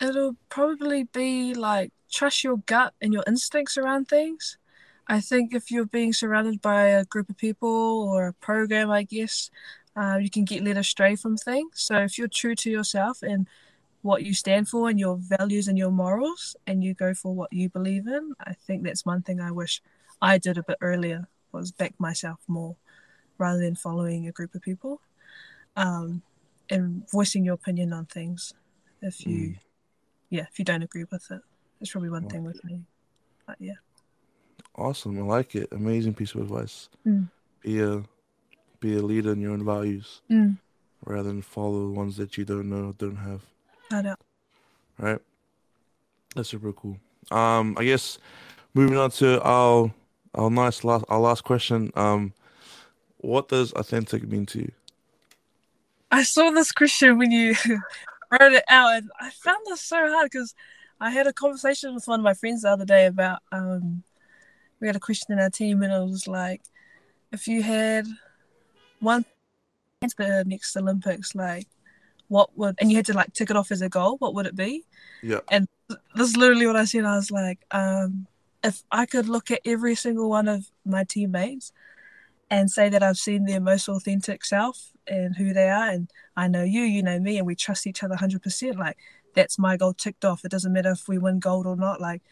It'll 0.00 0.36
probably 0.48 1.04
be 1.04 1.54
like 1.54 1.92
trust 2.10 2.44
your 2.44 2.58
gut 2.66 2.94
and 3.00 3.12
your 3.12 3.24
instincts 3.26 3.78
around 3.78 4.08
things. 4.08 4.58
I 5.06 5.20
think 5.20 5.54
if 5.54 5.70
you're 5.70 5.86
being 5.86 6.12
surrounded 6.12 6.60
by 6.60 6.84
a 6.84 7.04
group 7.04 7.30
of 7.30 7.36
people 7.36 8.08
or 8.08 8.28
a 8.28 8.32
program, 8.34 8.90
I 8.90 9.04
guess, 9.04 9.50
uh, 9.96 10.18
you 10.20 10.30
can 10.30 10.44
get 10.44 10.62
led 10.64 10.76
astray 10.76 11.16
from 11.16 11.36
things. 11.36 11.70
So 11.74 11.98
if 11.98 12.18
you're 12.18 12.28
true 12.28 12.54
to 12.56 12.70
yourself 12.70 13.22
and 13.22 13.48
what 14.02 14.24
you 14.24 14.34
stand 14.34 14.68
for 14.68 14.88
and 14.88 14.98
your 14.98 15.16
values 15.16 15.68
and 15.68 15.78
your 15.78 15.90
morals, 15.90 16.56
and 16.66 16.82
you 16.82 16.92
go 16.94 17.14
for 17.14 17.34
what 17.34 17.52
you 17.52 17.68
believe 17.68 18.06
in, 18.06 18.34
I 18.40 18.52
think 18.52 18.82
that's 18.82 19.06
one 19.06 19.22
thing 19.22 19.40
I 19.40 19.50
wish 19.50 19.80
I 20.20 20.38
did 20.38 20.58
a 20.58 20.62
bit 20.62 20.78
earlier 20.80 21.28
was 21.52 21.72
back 21.72 21.94
myself 21.98 22.38
more 22.48 22.76
rather 23.38 23.60
than 23.60 23.74
following 23.74 24.26
a 24.28 24.32
group 24.32 24.54
of 24.54 24.62
people 24.62 25.00
um, 25.76 26.22
and 26.70 27.08
voicing 27.10 27.44
your 27.44 27.54
opinion 27.54 27.92
on 27.92 28.06
things 28.06 28.54
if 29.02 29.26
you 29.26 29.48
Mm. 29.50 29.58
yeah 30.30 30.46
if 30.50 30.58
you 30.58 30.64
don't 30.64 30.82
agree 30.82 31.04
with 31.10 31.30
it 31.30 31.40
that's 31.78 31.90
probably 31.90 32.08
one 32.10 32.28
thing 32.28 32.44
Like 32.44 32.54
with 32.54 32.64
me 32.64 32.80
but 33.46 33.56
yeah 33.60 33.74
Awesome, 34.74 35.18
I 35.18 35.22
like 35.22 35.54
it. 35.54 35.68
Amazing 35.72 36.14
piece 36.14 36.34
of 36.34 36.40
advice. 36.40 36.88
Mm. 37.06 37.28
Be 37.60 37.80
a 37.82 38.02
be 38.80 38.96
a 38.96 39.02
leader 39.02 39.32
in 39.32 39.40
your 39.40 39.52
own 39.52 39.64
values 39.64 40.22
mm, 40.30 40.56
rather 41.04 41.28
than 41.28 41.42
follow 41.42 41.88
the 41.88 41.92
ones 41.92 42.16
that 42.16 42.38
you 42.38 42.44
don't 42.46 42.70
know 42.70 42.94
don't 42.96 43.16
have. 43.16 43.42
I 43.92 44.02
know. 44.02 44.16
Right? 44.98 45.20
That's 46.34 46.48
super 46.48 46.72
cool. 46.72 46.98
Um, 47.30 47.76
I 47.78 47.84
guess 47.84 48.18
moving 48.74 48.96
on 48.96 49.10
to 49.12 49.42
our 49.42 49.92
our 50.34 50.50
nice 50.50 50.82
last 50.84 51.04
our 51.08 51.20
last 51.20 51.44
question. 51.44 51.92
Um, 51.94 52.32
what 53.18 53.48
does 53.48 53.72
authentic 53.72 54.26
mean 54.26 54.46
to 54.46 54.60
you? 54.60 54.72
I 56.10 56.24
saw 56.24 56.50
this 56.50 56.72
question 56.72 57.18
when 57.18 57.30
you 57.30 57.54
wrote 58.30 58.52
it 58.52 58.64
out 58.68 58.96
and 58.96 59.10
I 59.20 59.30
found 59.30 59.60
this 59.66 59.80
so 59.80 59.96
hard 59.96 60.30
because 60.30 60.54
I 61.00 61.10
had 61.10 61.26
a 61.26 61.32
conversation 61.32 61.94
with 61.94 62.06
one 62.06 62.20
of 62.20 62.24
my 62.24 62.34
friends 62.34 62.62
the 62.62 62.70
other 62.70 62.84
day 62.84 63.06
about 63.06 63.40
um 63.50 64.02
we 64.80 64.86
had 64.86 64.96
a 64.96 65.00
question 65.00 65.32
in 65.32 65.38
our 65.38 65.50
team 65.50 65.82
and 65.82 65.92
it 65.92 66.10
was 66.10 66.26
like 66.26 66.60
if 67.30 67.46
you 67.46 67.62
had 67.62 68.06
one 69.00 69.24
the 70.00 70.44
next 70.46 70.76
Olympics 70.76 71.34
like 71.34 71.66
what 72.32 72.56
would 72.56 72.74
and 72.80 72.90
you 72.90 72.96
had 72.96 73.04
to 73.06 73.12
like 73.12 73.32
tick 73.34 73.50
it 73.50 73.56
off 73.56 73.70
as 73.70 73.82
a 73.82 73.88
goal 73.88 74.16
what 74.18 74.34
would 74.34 74.46
it 74.46 74.56
be? 74.56 74.84
Yeah. 75.22 75.40
and 75.50 75.68
this 76.14 76.30
is 76.30 76.36
literally 76.36 76.66
what 76.66 76.76
I 76.76 76.86
said. 76.86 77.04
I 77.04 77.16
was 77.16 77.30
like 77.30 77.60
um 77.70 78.26
if 78.64 78.82
I 78.90 79.04
could 79.06 79.28
look 79.28 79.50
at 79.50 79.60
every 79.64 79.94
single 79.94 80.30
one 80.30 80.48
of 80.48 80.70
my 80.86 81.04
teammates 81.04 81.72
and 82.50 82.70
say 82.70 82.88
that 82.88 83.02
I've 83.02 83.18
seen 83.18 83.44
their 83.44 83.60
most 83.60 83.88
authentic 83.88 84.44
self 84.44 84.92
and 85.06 85.36
who 85.36 85.52
they 85.52 85.68
are 85.68 85.90
and 85.90 86.10
I 86.36 86.48
know 86.48 86.62
you 86.62 86.82
you 86.82 87.02
know 87.02 87.18
me 87.20 87.36
and 87.36 87.46
we 87.46 87.54
trust 87.54 87.86
each 87.86 88.02
other 88.02 88.16
100% 88.16 88.78
like 88.78 88.96
that's 89.34 89.58
my 89.58 89.76
goal 89.76 89.94
ticked 89.94 90.24
off. 90.24 90.44
It 90.44 90.50
doesn't 90.50 90.72
matter 90.72 90.90
if 90.90 91.08
we 91.08 91.18
win 91.18 91.38
gold 91.38 91.66
or 91.66 91.76
not 91.76 92.00
like 92.00 92.22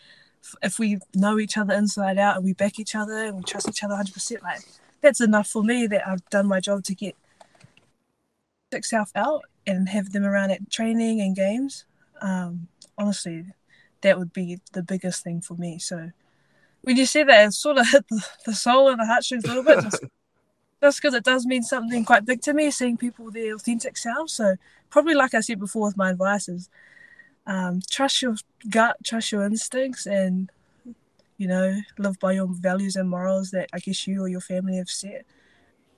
if 0.62 0.78
we 0.78 0.98
know 1.14 1.38
each 1.38 1.58
other 1.58 1.74
inside 1.74 2.16
out 2.16 2.36
and 2.36 2.44
we 2.44 2.54
back 2.54 2.78
each 2.78 2.94
other 2.94 3.24
and 3.24 3.36
we 3.36 3.42
trust 3.42 3.68
each 3.68 3.84
other 3.84 3.94
100% 3.94 4.42
like 4.42 4.62
that's 5.02 5.20
enough 5.20 5.48
for 5.48 5.62
me 5.62 5.86
that 5.86 6.08
I've 6.08 6.24
done 6.30 6.46
my 6.46 6.60
job 6.60 6.84
to 6.84 6.94
get 6.94 7.14
self 8.82 9.10
out 9.14 9.42
and 9.66 9.88
have 9.88 10.12
them 10.12 10.24
around 10.24 10.50
at 10.50 10.70
training 10.70 11.20
and 11.20 11.36
games 11.36 11.84
um 12.22 12.68
honestly 12.96 13.44
that 14.02 14.18
would 14.18 14.32
be 14.32 14.58
the 14.72 14.82
biggest 14.82 15.22
thing 15.22 15.40
for 15.40 15.54
me 15.54 15.78
so 15.78 16.10
when 16.82 16.96
you 16.96 17.04
say 17.06 17.22
that 17.22 17.44
it 17.46 17.52
sort 17.52 17.78
of 17.78 17.88
hit 17.90 18.06
the, 18.10 18.24
the 18.46 18.54
soul 18.54 18.88
and 18.88 19.00
the 19.00 19.06
heartstrings 19.06 19.44
a 19.44 19.48
little 19.48 19.64
bit 19.64 19.80
just 19.80 20.02
because 20.80 21.14
it 21.14 21.24
does 21.24 21.44
mean 21.46 21.62
something 21.62 22.04
quite 22.04 22.24
big 22.24 22.40
to 22.40 22.54
me 22.54 22.70
seeing 22.70 22.96
people 22.96 23.30
their 23.30 23.54
authentic 23.54 23.96
selves 23.96 24.32
so 24.32 24.56
probably 24.88 25.14
like 25.14 25.34
i 25.34 25.40
said 25.40 25.58
before 25.58 25.86
with 25.86 25.96
my 25.96 26.10
advice 26.10 26.48
is 26.48 26.68
um, 27.46 27.80
trust 27.90 28.22
your 28.22 28.36
gut 28.68 28.96
trust 29.04 29.32
your 29.32 29.44
instincts 29.44 30.06
and 30.06 30.50
you 31.36 31.46
know 31.46 31.80
live 31.98 32.18
by 32.18 32.32
your 32.32 32.46
values 32.48 32.96
and 32.96 33.10
morals 33.10 33.50
that 33.50 33.68
i 33.72 33.78
guess 33.78 34.06
you 34.06 34.22
or 34.22 34.28
your 34.28 34.40
family 34.40 34.76
have 34.76 34.88
set 34.88 35.24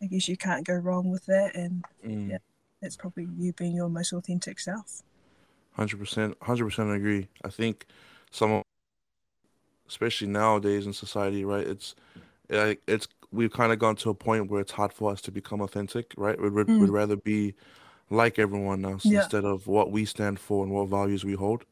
i 0.00 0.06
guess 0.06 0.28
you 0.28 0.36
can't 0.36 0.66
go 0.66 0.74
wrong 0.74 1.10
with 1.10 1.26
that 1.26 1.54
and 1.54 1.84
Mm. 2.04 2.30
Yeah. 2.30 2.38
That's 2.82 2.96
probably 2.96 3.26
you 3.38 3.52
being 3.54 3.74
your 3.74 3.88
most 3.88 4.12
authentic 4.12 4.58
self 4.60 5.02
Hundred 5.74 5.98
percent, 6.00 6.36
hundred 6.42 6.66
percent 6.66 6.90
agree. 6.92 7.28
I 7.42 7.48
think 7.48 7.86
some, 8.30 8.52
of- 8.52 8.62
especially 9.88 10.26
nowadays 10.26 10.84
in 10.86 10.92
society, 10.92 11.46
right? 11.46 11.66
It's, 11.66 11.94
like 12.50 12.82
it's 12.86 13.08
we've 13.32 13.50
kind 13.52 13.72
of 13.72 13.78
gone 13.78 13.96
to 13.96 14.10
a 14.10 14.14
point 14.14 14.50
where 14.50 14.60
it's 14.60 14.72
hard 14.72 14.92
for 14.92 15.10
us 15.10 15.22
to 15.22 15.30
become 15.30 15.62
authentic, 15.62 16.12
right? 16.18 16.38
We'd, 16.38 16.52
we'd, 16.52 16.66
Mm. 16.66 16.80
we'd 16.80 16.90
rather 16.90 17.16
be 17.16 17.54
like 18.10 18.38
everyone 18.38 18.84
else 18.84 19.06
Yeah. 19.06 19.22
instead 19.22 19.46
of 19.46 19.66
what 19.66 19.90
we 19.90 20.04
stand 20.04 20.38
for 20.38 20.62
and 20.62 20.70
what 20.74 20.88
values 20.88 21.24
we 21.24 21.32
hold. 21.32 21.64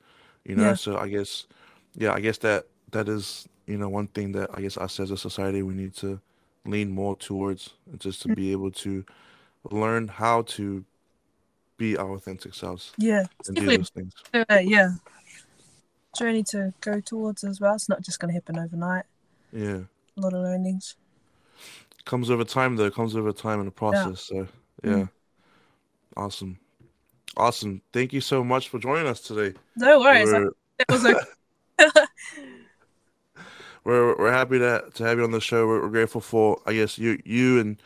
You 0.46 0.57
know, 0.57 0.68
Yeah. 0.68 0.75
so 0.75 0.96
I 0.96 1.09
guess, 1.09 1.46
yeah, 1.94 2.14
I 2.14 2.20
guess 2.20 2.38
that 2.38 2.68
that 2.92 3.07
is 3.07 3.46
you 3.66 3.77
know 3.77 3.90
one 3.90 4.07
thing 4.09 4.33
that 4.33 4.49
I 4.55 4.62
guess 4.62 4.79
us 4.79 4.99
as 4.99 5.11
a 5.11 5.16
society 5.18 5.62
we 5.62 5.75
need 5.75 5.94
to 5.96 6.20
lean 6.64 6.90
more 6.90 7.16
towards, 7.16 7.75
just 7.99 8.23
to 8.23 8.29
Mm. 8.29 8.35
be 8.35 8.53
able 8.53 8.70
to 8.70 9.05
learn 9.70 10.09
how 10.09 10.40
to 10.57 10.87
be 11.81 11.97
our 11.97 12.12
authentic 12.12 12.55
selves 12.55 12.93
Yeah, 12.99 13.25
and 13.49 13.57
do 13.57 13.64
those 13.64 13.88
things. 13.88 14.12
a 14.35 14.61
yeah 14.61 14.90
journey 16.16 16.43
to 16.43 16.75
go 16.83 17.01
towards 17.01 17.43
as 17.43 17.59
well. 17.61 17.75
It's 17.75 17.88
not 17.88 18.03
just 18.03 18.21
going 18.21 18.29
to 18.29 18.35
happen 18.35 18.59
overnight. 18.59 19.05
Yeah. 19.53 19.81
A 20.16 20.21
lot 20.21 20.35
of 20.35 20.43
learnings. 20.43 20.97
Comes 22.05 22.31
over 22.31 22.45
time 22.45 22.77
though, 22.77 22.90
comes 22.90 23.16
over 23.16 23.33
time 23.33 23.61
in 23.61 23.64
the 23.64 23.73
process. 23.73 24.21
So 24.23 24.47
yeah. 24.85 24.90
Mm. 24.90 25.09
Awesome. 26.16 26.59
Awesome. 27.37 27.81
Thank 27.93 28.12
you 28.12 28.21
so 28.21 28.45
much 28.45 28.69
for 28.69 28.79
joining 28.79 29.07
us 29.07 29.21
today. 29.21 29.57
No 29.77 30.01
worries. 30.01 30.31
We're, 30.31 30.51
That 30.79 30.90
was 30.90 31.07
okay. 31.07 31.21
we're 33.85 34.16
we're 34.19 34.33
happy 34.33 34.59
to 34.59 34.85
to 34.95 35.05
have 35.05 35.19
you 35.19 35.25
on 35.25 35.31
the 35.31 35.40
show. 35.40 35.66
We're, 35.66 35.83
we're 35.83 35.88
grateful 35.88 36.21
for 36.21 36.61
I 36.66 36.75
guess 36.75 36.99
you 36.99 37.19
you 37.25 37.61
and 37.61 37.83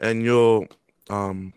and 0.00 0.22
your 0.22 0.66
um 1.10 1.52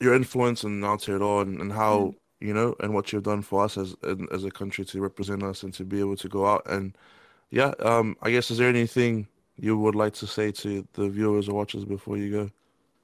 your 0.00 0.14
influence 0.14 0.64
in 0.64 0.80
Aotearoa 0.80 1.42
and, 1.42 1.60
and 1.60 1.72
how 1.72 2.14
you 2.40 2.54
know 2.54 2.74
and 2.80 2.94
what 2.94 3.12
you've 3.12 3.22
done 3.22 3.42
for 3.42 3.64
us 3.64 3.76
as 3.76 3.94
as 4.32 4.44
a 4.44 4.50
country 4.50 4.84
to 4.86 5.00
represent 5.00 5.42
us 5.42 5.62
and 5.62 5.74
to 5.74 5.84
be 5.84 6.00
able 6.00 6.16
to 6.16 6.28
go 6.28 6.46
out 6.46 6.62
and 6.66 6.96
yeah 7.50 7.72
um 7.80 8.16
I 8.22 8.30
guess 8.30 8.50
is 8.50 8.58
there 8.58 8.68
anything 8.68 9.26
you 9.58 9.76
would 9.76 9.94
like 9.94 10.14
to 10.14 10.26
say 10.26 10.50
to 10.52 10.86
the 10.94 11.08
viewers 11.08 11.48
or 11.48 11.54
watchers 11.54 11.84
before 11.84 12.16
you 12.16 12.30
go? 12.30 12.50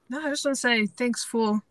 No, 0.09 0.25
I 0.25 0.29
just 0.29 0.43
want 0.43 0.55
to 0.55 0.61
say 0.61 0.85
thanks 0.87 1.23
for 1.23 1.61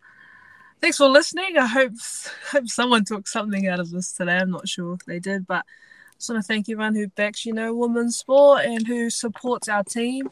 thanks 0.80 0.96
for 0.98 1.08
listening. 1.08 1.56
I 1.58 1.66
hope 1.66 1.92
hope 2.50 2.68
someone 2.68 3.04
took 3.04 3.26
something 3.26 3.66
out 3.68 3.80
of 3.80 3.90
this 3.90 4.12
today. 4.12 4.36
I'm 4.36 4.50
not 4.50 4.68
sure 4.68 4.94
if 4.94 5.04
they 5.04 5.18
did, 5.18 5.46
but 5.46 5.64
I 5.64 6.18
just 6.18 6.30
want 6.30 6.42
to 6.42 6.46
thank 6.46 6.68
everyone 6.68 6.94
who 6.94 7.08
backs, 7.08 7.44
you 7.44 7.52
know, 7.52 7.74
women's 7.74 8.16
sport 8.16 8.64
and 8.64 8.86
who 8.86 9.10
supports 9.10 9.68
our 9.68 9.82
team, 9.82 10.30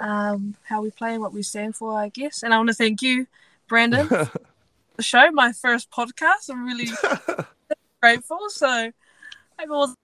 um, 0.00 0.56
how 0.64 0.82
we 0.82 0.90
play 0.90 1.14
and 1.14 1.22
what 1.22 1.32
we 1.32 1.42
stand 1.42 1.76
for, 1.76 1.96
I 1.96 2.08
guess. 2.08 2.42
And 2.42 2.52
I 2.52 2.56
want 2.58 2.68
to 2.68 2.74
thank 2.74 3.00
you, 3.00 3.26
Brandon, 3.74 4.06
the 4.96 5.02
show, 5.02 5.32
my 5.32 5.50
first 5.50 5.90
podcast. 5.90 6.48
I'm 6.48 6.64
really 6.64 6.86
grateful. 8.00 8.38
So 8.50 8.68
I 8.68 9.66
wasn't 9.66 9.98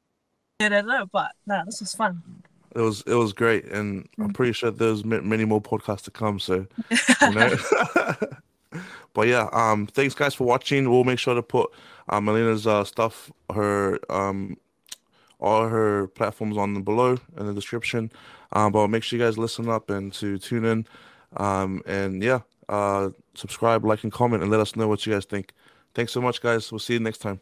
good 0.58 0.72
at 0.72 0.84
it, 0.86 1.08
but 1.12 1.30
no, 1.46 1.62
this 1.66 1.78
was 1.78 1.94
fun. 1.94 2.20
It 2.74 2.80
was 2.80 3.04
it 3.06 3.14
was 3.14 3.32
great, 3.32 3.66
and 3.66 4.08
I'm 4.18 4.32
pretty 4.32 4.54
sure 4.54 4.72
there's 4.72 5.04
ma- 5.04 5.20
many 5.20 5.44
more 5.44 5.62
podcasts 5.62 6.02
to 6.02 6.10
come. 6.10 6.40
So, 6.40 6.66
you 7.22 7.30
know. 7.30 7.56
but 9.12 9.28
yeah, 9.28 9.48
um, 9.52 9.86
thanks 9.86 10.16
guys 10.16 10.34
for 10.34 10.48
watching. 10.48 10.90
We'll 10.90 11.04
make 11.04 11.20
sure 11.20 11.36
to 11.36 11.42
put 11.42 11.70
um, 12.08 12.24
Melina's 12.24 12.66
uh, 12.66 12.82
stuff, 12.82 13.30
her 13.54 14.00
um, 14.10 14.56
all 15.38 15.68
her 15.68 16.08
platforms 16.08 16.58
on 16.58 16.74
the 16.74 16.80
below 16.80 17.18
in 17.38 17.46
the 17.46 17.54
description. 17.54 18.10
Um, 18.50 18.72
but 18.72 18.88
make 18.88 19.04
sure 19.04 19.16
you 19.16 19.24
guys 19.24 19.38
listen 19.38 19.68
up 19.68 19.90
and 19.90 20.12
to 20.14 20.38
tune 20.38 20.64
in. 20.64 20.86
Um, 21.36 21.82
and 21.86 22.20
yeah, 22.20 22.40
uh, 22.68 23.10
subscribe, 23.34 23.84
like, 23.84 24.04
and 24.04 24.12
comment, 24.12 24.42
and 24.42 24.50
let 24.50 24.60
us 24.60 24.76
know 24.76 24.88
what 24.88 25.06
you 25.06 25.12
guys 25.12 25.24
think. 25.24 25.52
Thanks 25.94 26.12
so 26.12 26.20
much, 26.20 26.40
guys. 26.40 26.70
We'll 26.70 26.78
see 26.78 26.94
you 26.94 27.00
next 27.00 27.18
time. 27.18 27.40